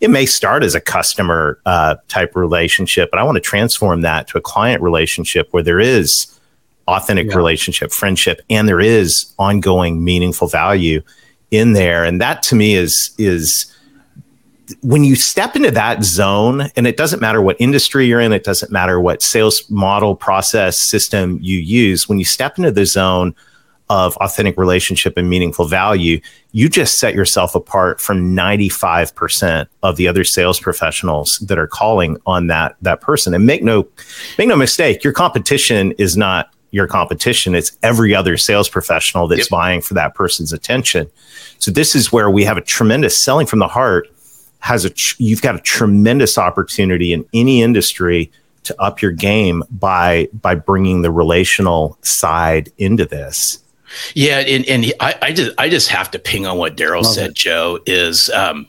[0.00, 4.28] it may start as a customer uh, type relationship, but I want to transform that
[4.28, 6.38] to a client relationship where there is
[6.86, 7.36] authentic yeah.
[7.36, 11.02] relationship, friendship, and there is ongoing meaningful value
[11.50, 12.04] in there.
[12.04, 13.74] And that to me is is
[14.82, 18.44] when you step into that zone, and it doesn't matter what industry you're in, it
[18.44, 23.34] doesn't matter what sales model, process, system you use, when you step into the zone
[23.90, 26.20] of authentic relationship and meaningful value,
[26.52, 32.16] you just set yourself apart from 95% of the other sales professionals that are calling
[32.26, 33.34] on that that person.
[33.34, 33.88] And make no
[34.36, 37.54] make no mistake, your competition is not your competition.
[37.54, 39.48] It's every other sales professional that's yep.
[39.48, 41.10] vying for that person's attention.
[41.58, 44.08] So this is where we have a tremendous selling from the heart
[44.60, 48.30] has a tr- you've got a tremendous opportunity in any industry
[48.64, 53.62] to up your game by by bringing the relational side into this.
[54.14, 57.30] Yeah, and, and I, I just I just have to ping on what Darrell said,
[57.30, 57.36] it.
[57.36, 58.68] Joe, is um,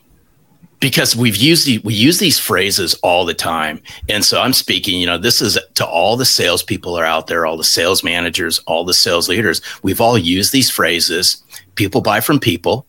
[0.80, 4.98] because we've used the, we use these phrases all the time, and so I'm speaking.
[4.98, 8.58] You know, this is to all the salespeople are out there, all the sales managers,
[8.60, 9.60] all the sales leaders.
[9.82, 11.42] We've all used these phrases.
[11.74, 12.86] People buy from people.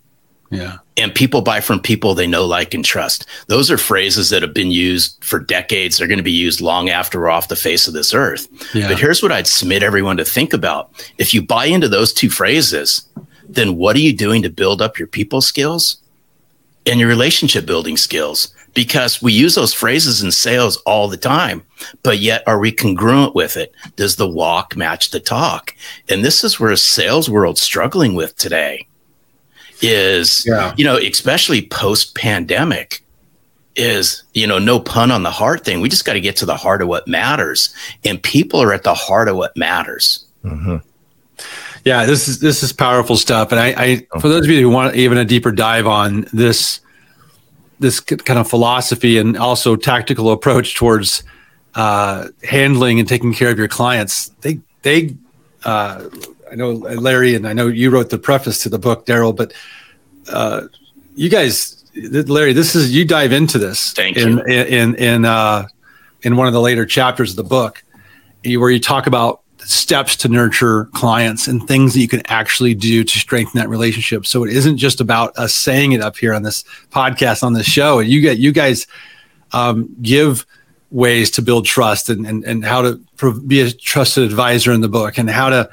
[0.51, 0.79] Yeah.
[0.97, 3.25] And people buy from people they know, like, and trust.
[3.47, 5.97] Those are phrases that have been used for decades.
[5.97, 8.47] They're going to be used long after we're off the face of this earth.
[8.75, 8.89] Yeah.
[8.89, 10.91] But here's what I'd submit everyone to think about.
[11.17, 13.07] If you buy into those two phrases,
[13.47, 15.97] then what are you doing to build up your people skills
[16.85, 18.53] and your relationship building skills?
[18.73, 21.63] Because we use those phrases in sales all the time,
[22.03, 23.73] but yet are we congruent with it?
[23.95, 25.75] Does the walk match the talk?
[26.09, 28.87] And this is where a sales world's struggling with today
[29.81, 30.73] is, yeah.
[30.77, 33.03] you know, especially post pandemic,
[33.75, 35.81] is, you know, no pun on the heart thing.
[35.81, 37.73] We just got to get to the heart of what matters.
[38.03, 40.25] And people are at the heart of what matters.
[40.43, 40.77] Mm-hmm.
[41.83, 43.51] Yeah, this is this is powerful stuff.
[43.51, 43.73] And I,
[44.13, 46.79] I, for those of you who want even a deeper dive on this,
[47.79, 51.23] this kind of philosophy and also tactical approach towards
[51.73, 55.15] uh, handling and taking care of your clients, they they
[55.63, 56.07] uh,
[56.51, 59.53] I know Larry and I know you wrote the preface to the book, Darrell, but
[60.29, 60.63] uh,
[61.15, 63.93] you guys, Larry, this is you dive into this.
[63.93, 64.43] Thank in, you.
[64.43, 65.67] In in in, uh,
[66.23, 67.83] in one of the later chapters of the book,
[68.43, 73.03] where you talk about steps to nurture clients and things that you can actually do
[73.03, 74.25] to strengthen that relationship.
[74.25, 77.67] So it isn't just about us saying it up here on this podcast on this
[77.67, 77.99] show.
[77.99, 78.87] And you get you guys
[79.51, 80.45] um, give
[80.89, 84.89] ways to build trust and, and, and how to be a trusted advisor in the
[84.89, 85.69] book and how to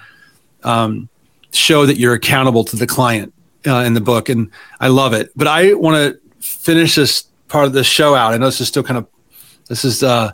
[0.64, 1.08] um,
[1.52, 3.32] show that you're accountable to the client
[3.66, 5.30] uh, in the book, and I love it.
[5.36, 8.34] But I want to finish this part of the show out.
[8.34, 9.06] I know this is still kind of
[9.68, 10.32] this is uh,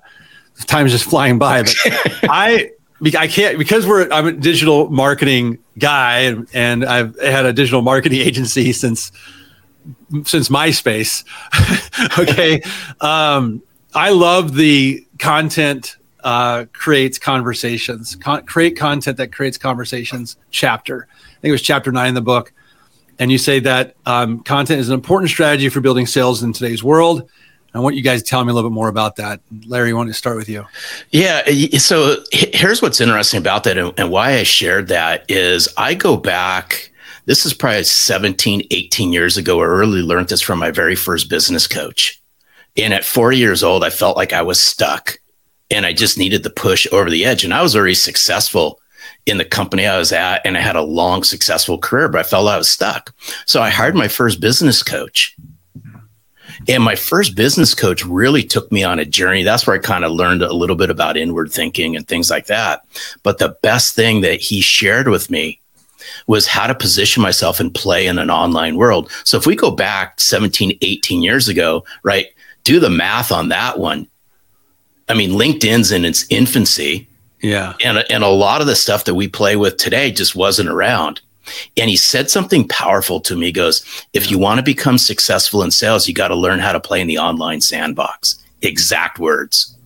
[0.66, 1.74] time's just flying by, but
[2.24, 2.70] I
[3.18, 7.82] I can't because we're I'm a digital marketing guy and, and I've had a digital
[7.82, 9.12] marketing agency since
[10.24, 11.24] since MySpace.
[12.18, 12.62] okay,
[13.00, 13.62] um,
[13.94, 18.16] I love the content uh, creates conversations.
[18.16, 20.36] Con- create content that creates conversations.
[20.50, 21.06] Chapter.
[21.12, 22.52] I think it was chapter nine in the book,
[23.18, 26.82] and you say that um, content is an important strategy for building sales in today's
[26.82, 27.30] world.
[27.74, 29.40] I want you guys to tell me a little bit more about that.
[29.66, 30.64] Larry, I want to start with you.
[31.10, 31.42] Yeah.
[31.78, 36.16] So here's what's interesting about that and, and why I shared that is I go
[36.16, 36.92] back,
[37.26, 41.28] this is probably 17, 18 years ago, I early learned this from my very first
[41.28, 42.22] business coach.
[42.76, 45.18] And at 40 years old, I felt like I was stuck
[45.70, 47.44] and I just needed the push over the edge.
[47.44, 48.80] And I was already successful
[49.26, 52.24] in the company I was at, and I had a long, successful career, but I
[52.24, 53.14] felt I was stuck.
[53.46, 55.34] So I hired my first business coach.
[56.68, 59.42] And my first business coach really took me on a journey.
[59.42, 62.46] That's where I kind of learned a little bit about inward thinking and things like
[62.46, 62.82] that.
[63.22, 65.60] But the best thing that he shared with me
[66.26, 69.10] was how to position myself and play in an online world.
[69.24, 72.26] So if we go back 17, 18 years ago, right,
[72.62, 74.08] do the math on that one.
[75.08, 77.08] I mean, LinkedIn's in its infancy.
[77.40, 77.74] Yeah.
[77.84, 81.20] And, and a lot of the stuff that we play with today just wasn't around.
[81.76, 83.46] And he said something powerful to me.
[83.46, 83.84] He goes,
[84.14, 87.02] if you want to become successful in sales, you got to learn how to play
[87.02, 88.42] in the online sandbox.
[88.62, 89.76] Exact words.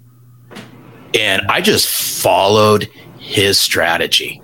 [1.15, 2.89] And I just followed
[3.19, 4.41] his strategy.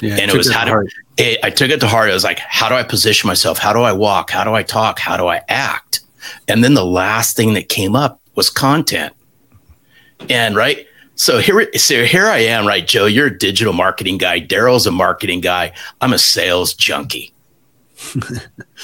[0.00, 0.82] Yeah, and it was how
[1.18, 2.10] it, I took it to heart.
[2.10, 3.58] I was like, how do I position myself?
[3.58, 4.30] How do I walk?
[4.30, 4.98] How do I talk?
[4.98, 6.00] How do I act?
[6.48, 9.14] And then the last thing that came up was content.
[10.28, 10.86] And right,
[11.16, 13.06] so here, so here I am, right, Joe?
[13.06, 14.40] You're a digital marketing guy.
[14.40, 15.72] Darrell's a marketing guy.
[16.00, 17.32] I'm a sales junkie.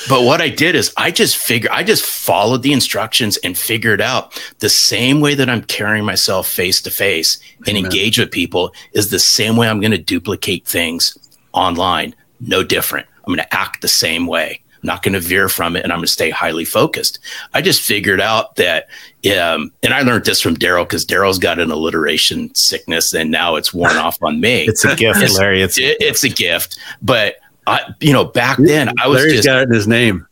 [0.08, 4.00] but what I did is I just figured, I just followed the instructions and figured
[4.00, 8.72] out the same way that I'm carrying myself face to face and engage with people
[8.92, 11.18] is the same way I'm going to duplicate things
[11.52, 12.14] online.
[12.38, 13.06] No different.
[13.18, 14.62] I'm going to act the same way.
[14.82, 17.18] I'm not going to veer from it and I'm going to stay highly focused.
[17.52, 18.88] I just figured out that,
[19.26, 23.56] um, and I learned this from Darrell because Darrell's got an alliteration sickness and now
[23.56, 24.50] it's worn off on me.
[24.70, 25.62] It's a gift, it's, Larry.
[25.62, 26.78] It's, it, it's a gift.
[27.02, 29.46] But, I, you know, back then I was Larry's just.
[29.46, 30.26] got it in his name.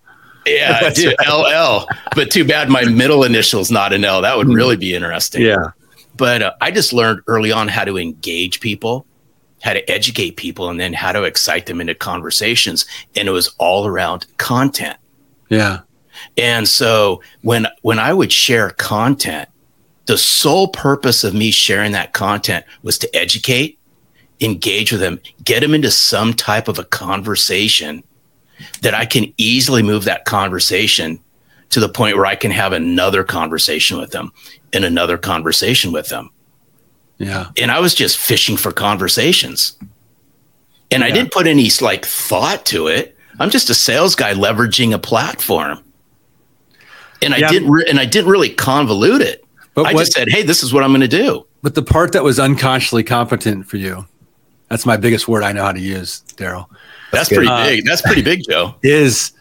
[0.46, 1.86] Yeah, dude, LL.
[2.14, 4.22] But too bad my middle initial's not an L.
[4.22, 5.42] That would really be interesting.
[5.42, 5.70] Yeah.
[6.16, 9.06] But uh, I just learned early on how to engage people
[9.62, 12.86] how to educate people and then how to excite them into conversations.
[13.16, 14.96] And it was all around content.
[15.48, 15.80] Yeah.
[16.36, 19.48] And so when when i would share content
[20.06, 23.78] the sole purpose of me sharing that content was to educate
[24.40, 28.02] engage with them get them into some type of a conversation
[28.82, 31.20] that i can easily move that conversation
[31.70, 34.32] to the point where i can have another conversation with them
[34.72, 36.30] and another conversation with them
[37.18, 37.50] yeah.
[37.56, 39.76] And I was just fishing for conversations.
[40.90, 41.08] And yeah.
[41.08, 43.16] I didn't put any like thought to it.
[43.38, 45.82] I'm just a sales guy leveraging a platform.
[47.20, 47.48] And I yeah.
[47.48, 49.44] didn't re- and I didn't really convolute it.
[49.74, 51.82] But I what, just said, "Hey, this is what I'm going to do." But the
[51.82, 54.06] part that was unconsciously competent for you,
[54.68, 56.70] that's my biggest word I know how to use, Darrell.
[57.10, 57.84] That's, that's pretty uh, big.
[57.84, 58.76] That's pretty big, Joe.
[58.82, 59.32] Is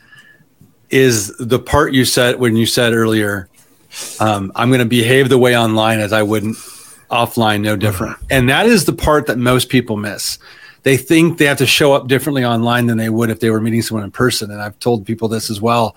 [0.89, 3.49] is the part you said when you said earlier,
[4.19, 6.55] um, I'm going to behave the way online as I wouldn't
[7.10, 8.14] offline no different.
[8.14, 8.26] Uh-huh.
[8.30, 10.38] And that is the part that most people miss.
[10.84, 13.60] They think they have to show up differently online than they would if they were
[13.60, 14.51] meeting someone in person.
[14.51, 15.95] And I've told people this as well.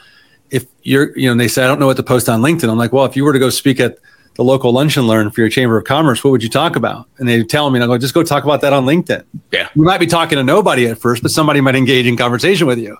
[0.51, 2.69] If you're, you know, they say, I don't know what to post on LinkedIn.
[2.69, 3.99] I'm like, well, if you were to go speak at
[4.35, 7.07] the local lunch and learn for your chamber of commerce, what would you talk about?
[7.19, 9.25] And they tell me, and I go, just go talk about that on LinkedIn.
[9.53, 9.69] Yeah.
[9.75, 12.79] You might be talking to nobody at first, but somebody might engage in conversation with
[12.79, 12.97] you.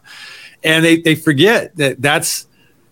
[0.63, 2.47] And they, they forget that that's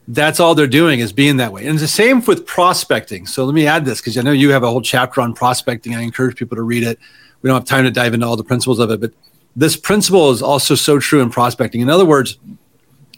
[0.09, 1.67] that's all they're doing is being that way.
[1.67, 3.27] And it's the same with prospecting.
[3.27, 5.95] So let me add this because I know you have a whole chapter on prospecting.
[5.95, 6.99] I encourage people to read it.
[7.43, 9.13] We don't have time to dive into all the principles of it, but
[9.55, 11.83] this principle is also so true in prospecting.
[11.83, 12.39] In other words,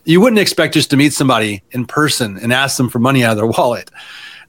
[0.05, 3.33] you wouldn't expect just to meet somebody in person and ask them for money out
[3.33, 3.91] of their wallet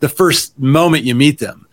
[0.02, 1.68] the first moment you meet them.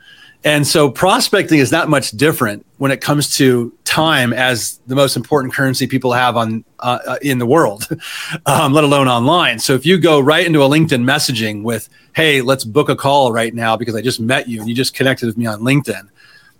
[0.49, 5.15] And so prospecting is not much different when it comes to time as the most
[5.15, 7.87] important currency people have on uh, uh in the world,
[8.47, 9.59] um, let alone online.
[9.59, 13.31] So if you go right into a LinkedIn messaging with, "Hey, let's book a call
[13.31, 16.09] right now because I just met you and you just connected with me on LinkedIn,"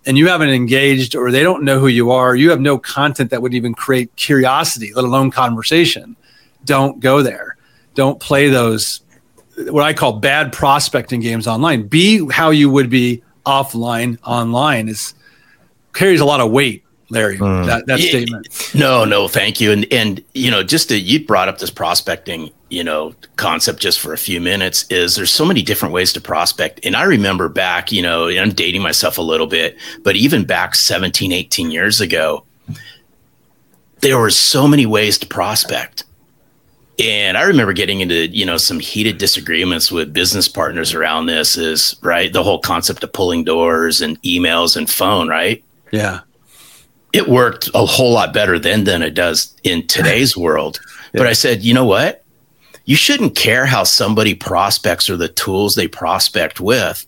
[0.05, 3.31] and you haven't engaged or they don't know who you are, you have no content
[3.31, 6.15] that would even create curiosity, let alone conversation.
[6.63, 7.57] Don't go there.
[7.95, 9.01] Don't play those
[9.67, 11.87] what I call bad prospecting games online.
[11.87, 15.13] Be how you would be offline online is
[15.93, 17.65] carries a lot of weight Larry, mm.
[17.65, 18.75] that, that yeah, statement.
[18.75, 19.71] No, no, thank you.
[19.71, 23.99] And and you know, just to, you brought up this prospecting, you know, concept just
[23.99, 26.79] for a few minutes is there's so many different ways to prospect.
[26.83, 30.75] And I remember back, you know, I'm dating myself a little bit, but even back
[30.75, 32.45] 17, 18 years ago,
[34.01, 36.03] there were so many ways to prospect.
[36.99, 41.57] And I remember getting into, you know, some heated disagreements with business partners around this
[41.57, 42.31] is right.
[42.31, 45.63] The whole concept of pulling doors and emails and phone, right?
[45.91, 46.21] Yeah.
[47.13, 50.79] It worked a whole lot better then than it does in today's world.
[51.13, 51.19] Yeah.
[51.19, 52.23] But I said, you know what?
[52.83, 57.05] You shouldn't care how somebody prospects or the tools they prospect with,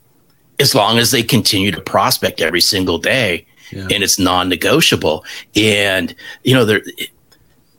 [0.60, 3.88] as long as they continue to prospect every single day yeah.
[3.92, 5.26] and it's non-negotiable.
[5.56, 6.82] And you know, there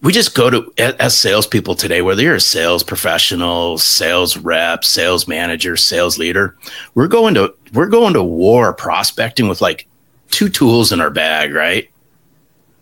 [0.03, 5.29] we just go to as salespeople today, whether you're a sales professional, sales rep, sales
[5.29, 6.57] manager, sales leader,
[6.95, 9.87] we're going to we're going to war prospecting with like
[10.31, 11.89] two tools in our bag, right?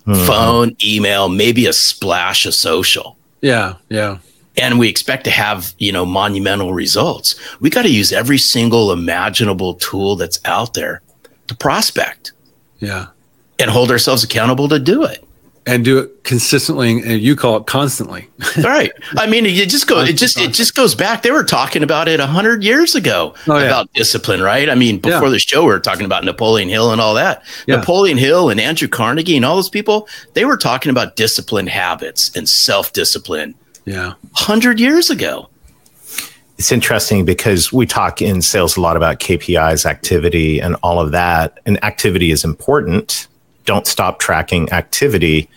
[0.07, 0.27] Mm-hmm.
[0.27, 3.19] Phone, email, maybe a splash of social.
[3.43, 4.19] Yeah, yeah.
[4.57, 7.39] And we expect to have, you know, monumental results.
[7.61, 11.03] We got to use every single imaginable tool that's out there
[11.49, 12.33] to prospect.
[12.79, 13.09] Yeah.
[13.59, 15.25] And hold ourselves accountable to do it
[15.71, 18.29] and do it consistently and you call it constantly
[18.65, 21.83] right i mean it just goes it just it just goes back they were talking
[21.83, 23.67] about it 100 years ago oh, yeah.
[23.67, 25.31] about discipline right i mean before yeah.
[25.31, 27.77] the show we were talking about napoleon hill and all that yeah.
[27.77, 32.35] napoleon hill and andrew carnegie and all those people they were talking about discipline habits
[32.37, 33.55] and self-discipline
[33.85, 35.49] yeah 100 years ago
[36.59, 41.11] it's interesting because we talk in sales a lot about KPIs, activity, and all of
[41.11, 41.59] that.
[41.65, 43.29] And activity is important
[43.71, 45.49] don't stop tracking activity.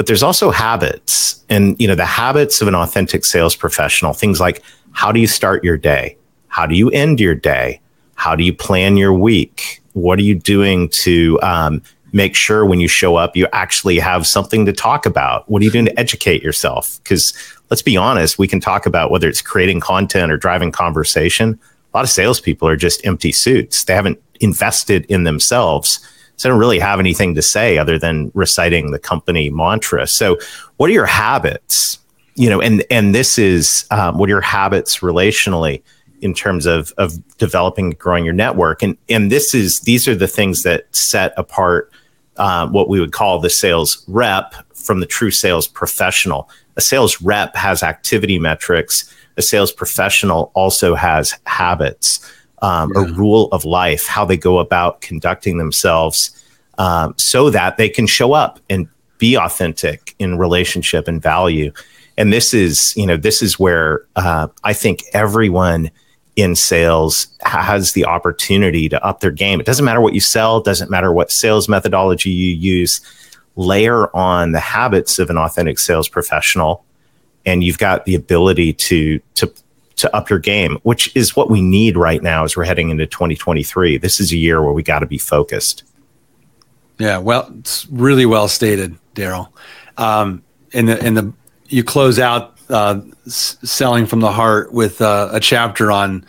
[0.00, 4.40] But there's also habits and you know the habits of an authentic sales professional things
[4.40, 6.16] like how do you start your day?
[6.48, 7.82] How do you end your day?
[8.14, 9.82] How do you plan your week?
[9.92, 11.82] What are you doing to um,
[12.14, 15.46] make sure when you show up you actually have something to talk about?
[15.50, 16.98] What are you doing to educate yourself?
[17.02, 17.34] Because
[17.68, 21.60] let's be honest we can talk about whether it's creating content or driving conversation.
[21.92, 23.84] A lot of salespeople are just empty suits.
[23.84, 26.00] They haven't invested in themselves
[26.40, 30.06] so I don't really have anything to say other than reciting the company mantra.
[30.06, 30.38] So,
[30.78, 31.98] what are your habits?
[32.34, 35.82] You know, and and this is um, what are your habits relationally
[36.22, 40.26] in terms of of developing, growing your network, and and this is these are the
[40.26, 41.92] things that set apart
[42.38, 46.48] uh, what we would call the sales rep from the true sales professional.
[46.76, 49.14] A sales rep has activity metrics.
[49.36, 52.26] A sales professional also has habits
[52.62, 53.02] um, yeah.
[53.02, 56.30] a rule of life, how they go about conducting themselves,
[56.78, 58.88] um, so that they can show up and
[59.18, 61.72] be authentic in relationship and value.
[62.16, 65.90] And this is, you know, this is where uh, I think everyone
[66.36, 69.60] in sales has the opportunity to up their game.
[69.60, 73.00] It doesn't matter what you sell, doesn't matter what sales methodology you use.
[73.56, 76.84] Layer on the habits of an authentic sales professional,
[77.44, 79.52] and you've got the ability to to
[80.00, 83.06] to up your game, which is what we need right now as we're heading into
[83.06, 83.98] 2023.
[83.98, 85.84] This is a year where we got to be focused.
[86.98, 89.54] Yeah, well, it's really well stated, Darrell.
[89.96, 90.42] Um,
[90.72, 91.32] in the in the
[91.68, 96.24] you close out uh, s- selling from the heart with uh, a chapter on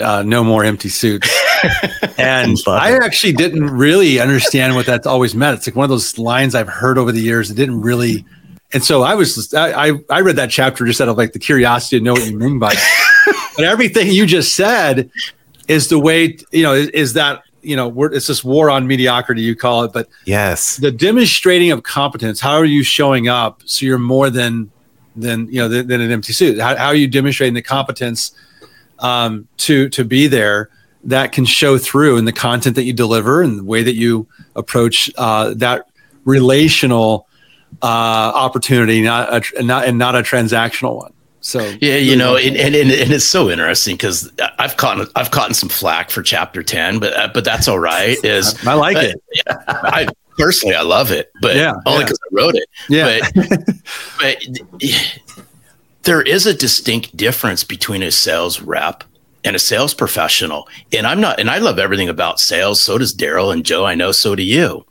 [0.00, 1.28] uh, no more empty suits.
[2.18, 5.58] and I actually didn't really understand what that's always meant.
[5.58, 7.50] It's like one of those lines I've heard over the years.
[7.50, 8.24] It didn't really
[8.72, 11.98] and so I was I I read that chapter just out of like the curiosity
[11.98, 13.36] to know what you mean by it.
[13.56, 15.10] but everything you just said
[15.68, 19.42] is the way you know is, is that you know it's this war on mediocrity
[19.42, 23.84] you call it but yes the demonstrating of competence how are you showing up so
[23.84, 24.70] you're more than
[25.16, 28.32] than you know than, than an empty suit how, how, are you demonstrating the competence
[29.00, 30.70] um, to to be there
[31.04, 34.26] that can show through in the content that you deliver and the way that you
[34.54, 35.88] approach uh, that
[36.24, 37.26] relational
[37.82, 41.12] uh, opportunity, not a, not and not a transactional one.
[41.42, 45.56] So yeah, you know, and, and, and, it's so interesting because I've caught I've caught
[45.56, 48.18] some flack for chapter ten, but uh, but that's all right.
[48.24, 49.22] Is I like uh, it.
[49.68, 50.06] I
[50.36, 52.38] personally I love it, but yeah, only because yeah.
[52.38, 52.68] I wrote it.
[52.90, 53.66] Yeah, but,
[54.80, 54.82] but
[56.02, 59.04] there is a distinct difference between a sales rep
[59.44, 60.68] and a sales professional.
[60.92, 62.80] And I'm not, and I love everything about sales.
[62.80, 63.84] So does Darrell and Joe.
[63.84, 64.84] I know so do you.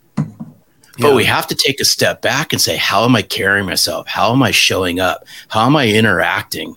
[1.00, 4.06] But we have to take a step back and say, how am I carrying myself?
[4.06, 5.24] How am I showing up?
[5.48, 6.76] How am I interacting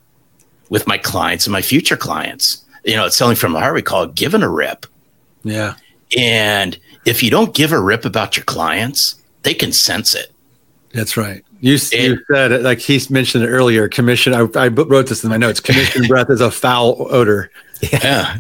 [0.69, 2.63] with my clients and my future clients?
[2.83, 3.75] You know, it's selling from the heart.
[3.75, 4.85] We call it giving a rip.
[5.43, 5.75] Yeah.
[6.17, 10.31] And if you don't give a rip about your clients, they can sense it.
[10.93, 11.43] That's right.
[11.59, 13.87] You, you said it like he mentioned it earlier.
[13.87, 14.33] Commission.
[14.33, 15.59] I, I wrote this in my notes.
[15.59, 17.49] Commission breath is a foul odor.
[17.81, 18.37] Yeah.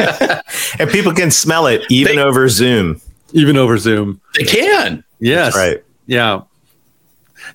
[0.78, 3.00] and people can smell it even they, over Zoom.
[3.32, 4.20] Even over Zoom.
[4.34, 5.04] They can.
[5.18, 5.54] Yes.
[5.54, 5.84] That's right.
[6.06, 6.42] Yeah.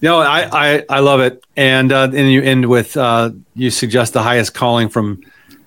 [0.01, 1.43] No, I, I, I love it.
[1.55, 5.22] And, uh, and you end with, uh, you suggest the highest calling from,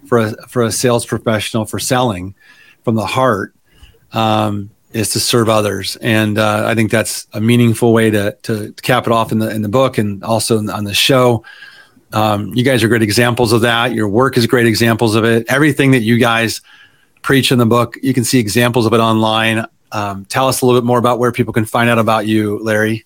[0.06, 2.34] for a, for a sales professional for selling
[2.82, 3.54] from the heart,
[4.12, 5.96] um, is to serve others.
[5.96, 9.50] And, uh, I think that's a meaningful way to, to, cap it off in the,
[9.50, 11.44] in the book and also on the show.
[12.12, 13.92] Um, you guys are great examples of that.
[13.92, 15.46] Your work is great examples of it.
[15.48, 16.60] Everything that you guys
[17.22, 19.66] preach in the book, you can see examples of it online.
[19.92, 22.58] Um, tell us a little bit more about where people can find out about you,
[22.58, 23.04] Larry.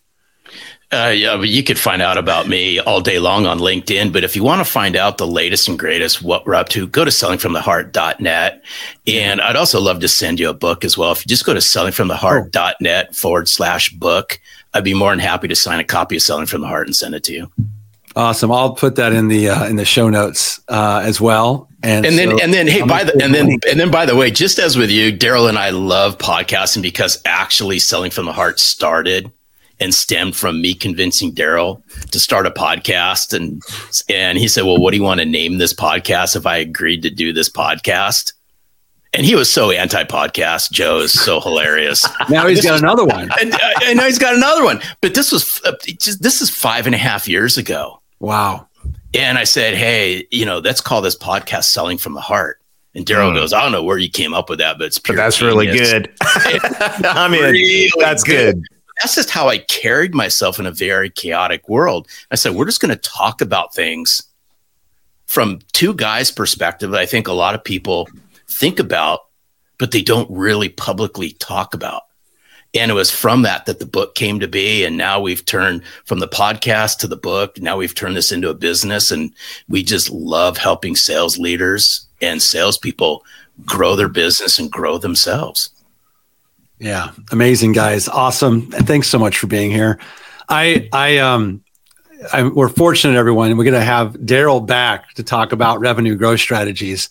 [0.91, 4.11] Uh, yeah, but you could find out about me all day long on LinkedIn.
[4.11, 6.87] But if you want to find out the latest and greatest, what we're up to,
[6.87, 8.65] go to sellingfromtheheart.net.
[9.07, 11.13] And I'd also love to send you a book as well.
[11.13, 14.41] If you just go to sellingfromtheheart.net forward slash book,
[14.73, 16.97] I'd be more than happy to sign a copy of Selling from the Heart and
[16.97, 17.53] send it to you.
[18.19, 18.51] Awesome.
[18.51, 21.69] I'll put that in the uh, in the show notes uh, as well.
[21.85, 24.17] And, and then and then hey I'm by the and then and then by the
[24.17, 28.33] way, just as with you, Darrell and I love podcasting because actually selling from the
[28.33, 29.31] heart started
[29.79, 33.63] and stemmed from me convincing Darrell to start a podcast and
[34.09, 37.03] and he said, "Well, what do you want to name this podcast if I agreed
[37.03, 38.33] to do this podcast?"
[39.15, 40.73] And he was so anti-podcast.
[40.73, 42.05] Joe is so hilarious.
[42.29, 44.81] now he's got another one, and, uh, and, now he's got another one.
[45.01, 48.01] But this was uh, just, this is five and a half years ago.
[48.21, 48.69] Wow.
[49.15, 52.61] And I said, Hey, you know, let's call this podcast Selling from the Heart.
[52.95, 53.35] And Darrell mm.
[53.35, 55.17] goes, I don't know where you came up with that, but it's pure.
[55.17, 55.55] But that's genius.
[55.55, 56.13] really good.
[56.21, 58.57] I mean, really that's good.
[58.57, 58.65] good.
[59.01, 62.09] That's just how I carried myself in a very chaotic world.
[62.31, 64.23] I said, we're just going to talk about things
[65.27, 68.09] from two guys' perspective that I think a lot of people
[68.51, 69.21] think about,
[69.79, 72.03] but they don't really publicly talk about.
[72.75, 74.85] And it was from that that the book came to be.
[74.85, 77.59] And now we've turned from the podcast to the book.
[77.61, 79.11] Now we've turned this into a business.
[79.11, 79.33] And
[79.69, 83.25] we just love helping sales leaders and salespeople
[83.65, 85.71] grow their business and grow themselves.
[86.79, 89.99] Yeah, amazing guys, awesome, and thanks so much for being here.
[90.49, 91.65] I, I, um,
[92.33, 93.57] I, we're fortunate, everyone.
[93.57, 97.11] We're going to have Darrell back to talk about revenue growth strategies.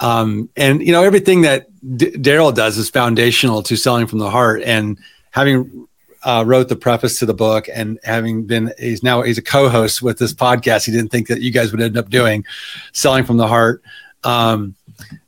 [0.00, 4.30] Um, and you know, everything that D- Darrell does is foundational to selling from the
[4.30, 4.62] heart.
[4.62, 4.98] And
[5.30, 5.86] having
[6.26, 10.02] uh, wrote the preface to the book, and having been he's now he's a co-host
[10.02, 10.84] with this podcast.
[10.86, 12.44] He didn't think that you guys would end up doing
[12.92, 13.82] selling from the heart.
[14.24, 14.74] Um,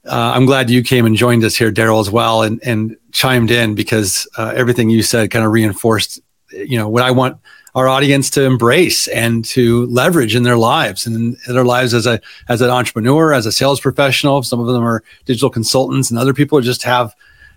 [0.05, 3.53] uh, I'm glad you came and joined us here, Darrell, as well, and and chimed
[3.53, 7.39] in because uh, everything you said kind of reinforced, you know, what I want
[7.75, 12.07] our audience to embrace and to leverage in their lives and in their lives as
[12.07, 14.43] a as an entrepreneur, as a sales professional.
[14.43, 17.15] Some of them are digital consultants, and other people just have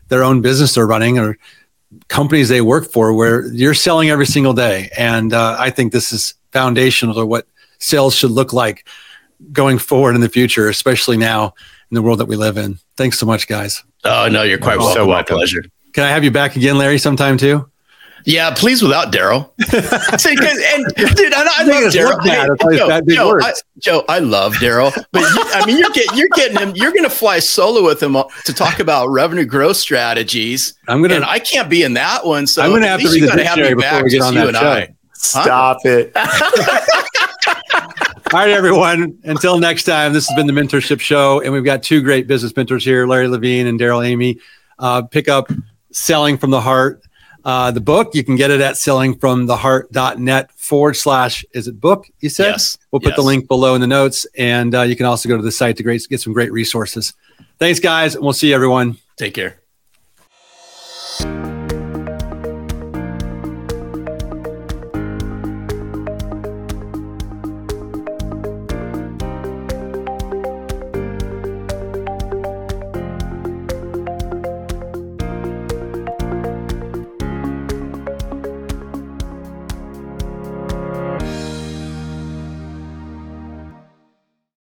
[0.09, 1.37] their own business they're running or
[2.07, 4.89] companies they work for where you're selling every single day.
[4.97, 7.47] And uh, I think this is foundational to what
[7.79, 8.85] sales should look like
[9.51, 11.53] going forward in the future, especially now
[11.89, 12.77] in the world that we live in.
[12.95, 13.83] Thanks so much, guys.
[14.03, 14.95] Oh no, you're quite welcome.
[14.95, 15.35] So welcome.
[15.35, 15.63] My pleasure.
[15.93, 17.70] Can I have you back again, Larry, sometime too?
[18.25, 19.53] Yeah, please without Darrell.
[19.59, 22.19] and dude, I, I love Darrell.
[22.21, 26.29] Hey, Joe, Joe, I, Joe, I love Darrell, but you, I mean, you're getting you're
[26.35, 26.75] getting him.
[26.75, 30.73] You're going to fly solo with him to talk about revenue growth strategities.
[30.87, 32.47] I'm gonna, and I can't be in that one.
[32.47, 34.93] So I'm going to have to read the dictionary before we get on that show.
[35.13, 35.89] Stop huh?
[35.89, 36.11] it.
[38.33, 39.19] All right, everyone.
[39.23, 42.55] Until next time, this has been the Mentorship Show, and we've got two great business
[42.55, 44.39] mentors here, Larry Levine and Darrell Amy.
[44.79, 45.51] Uh, pick up
[45.91, 47.03] Selling from the Heart.
[47.43, 52.07] Uh, the book, you can get it at sellingfromtheheart.net forward slash, is it book?
[52.19, 52.51] You said?
[52.51, 52.77] Yes.
[52.91, 53.15] We'll put yes.
[53.15, 54.27] the link below in the notes.
[54.37, 57.13] And uh, you can also go to the site to great, get some great resources.
[57.59, 58.15] Thanks, guys.
[58.15, 58.97] And we'll see you, everyone.
[59.17, 59.57] Take care.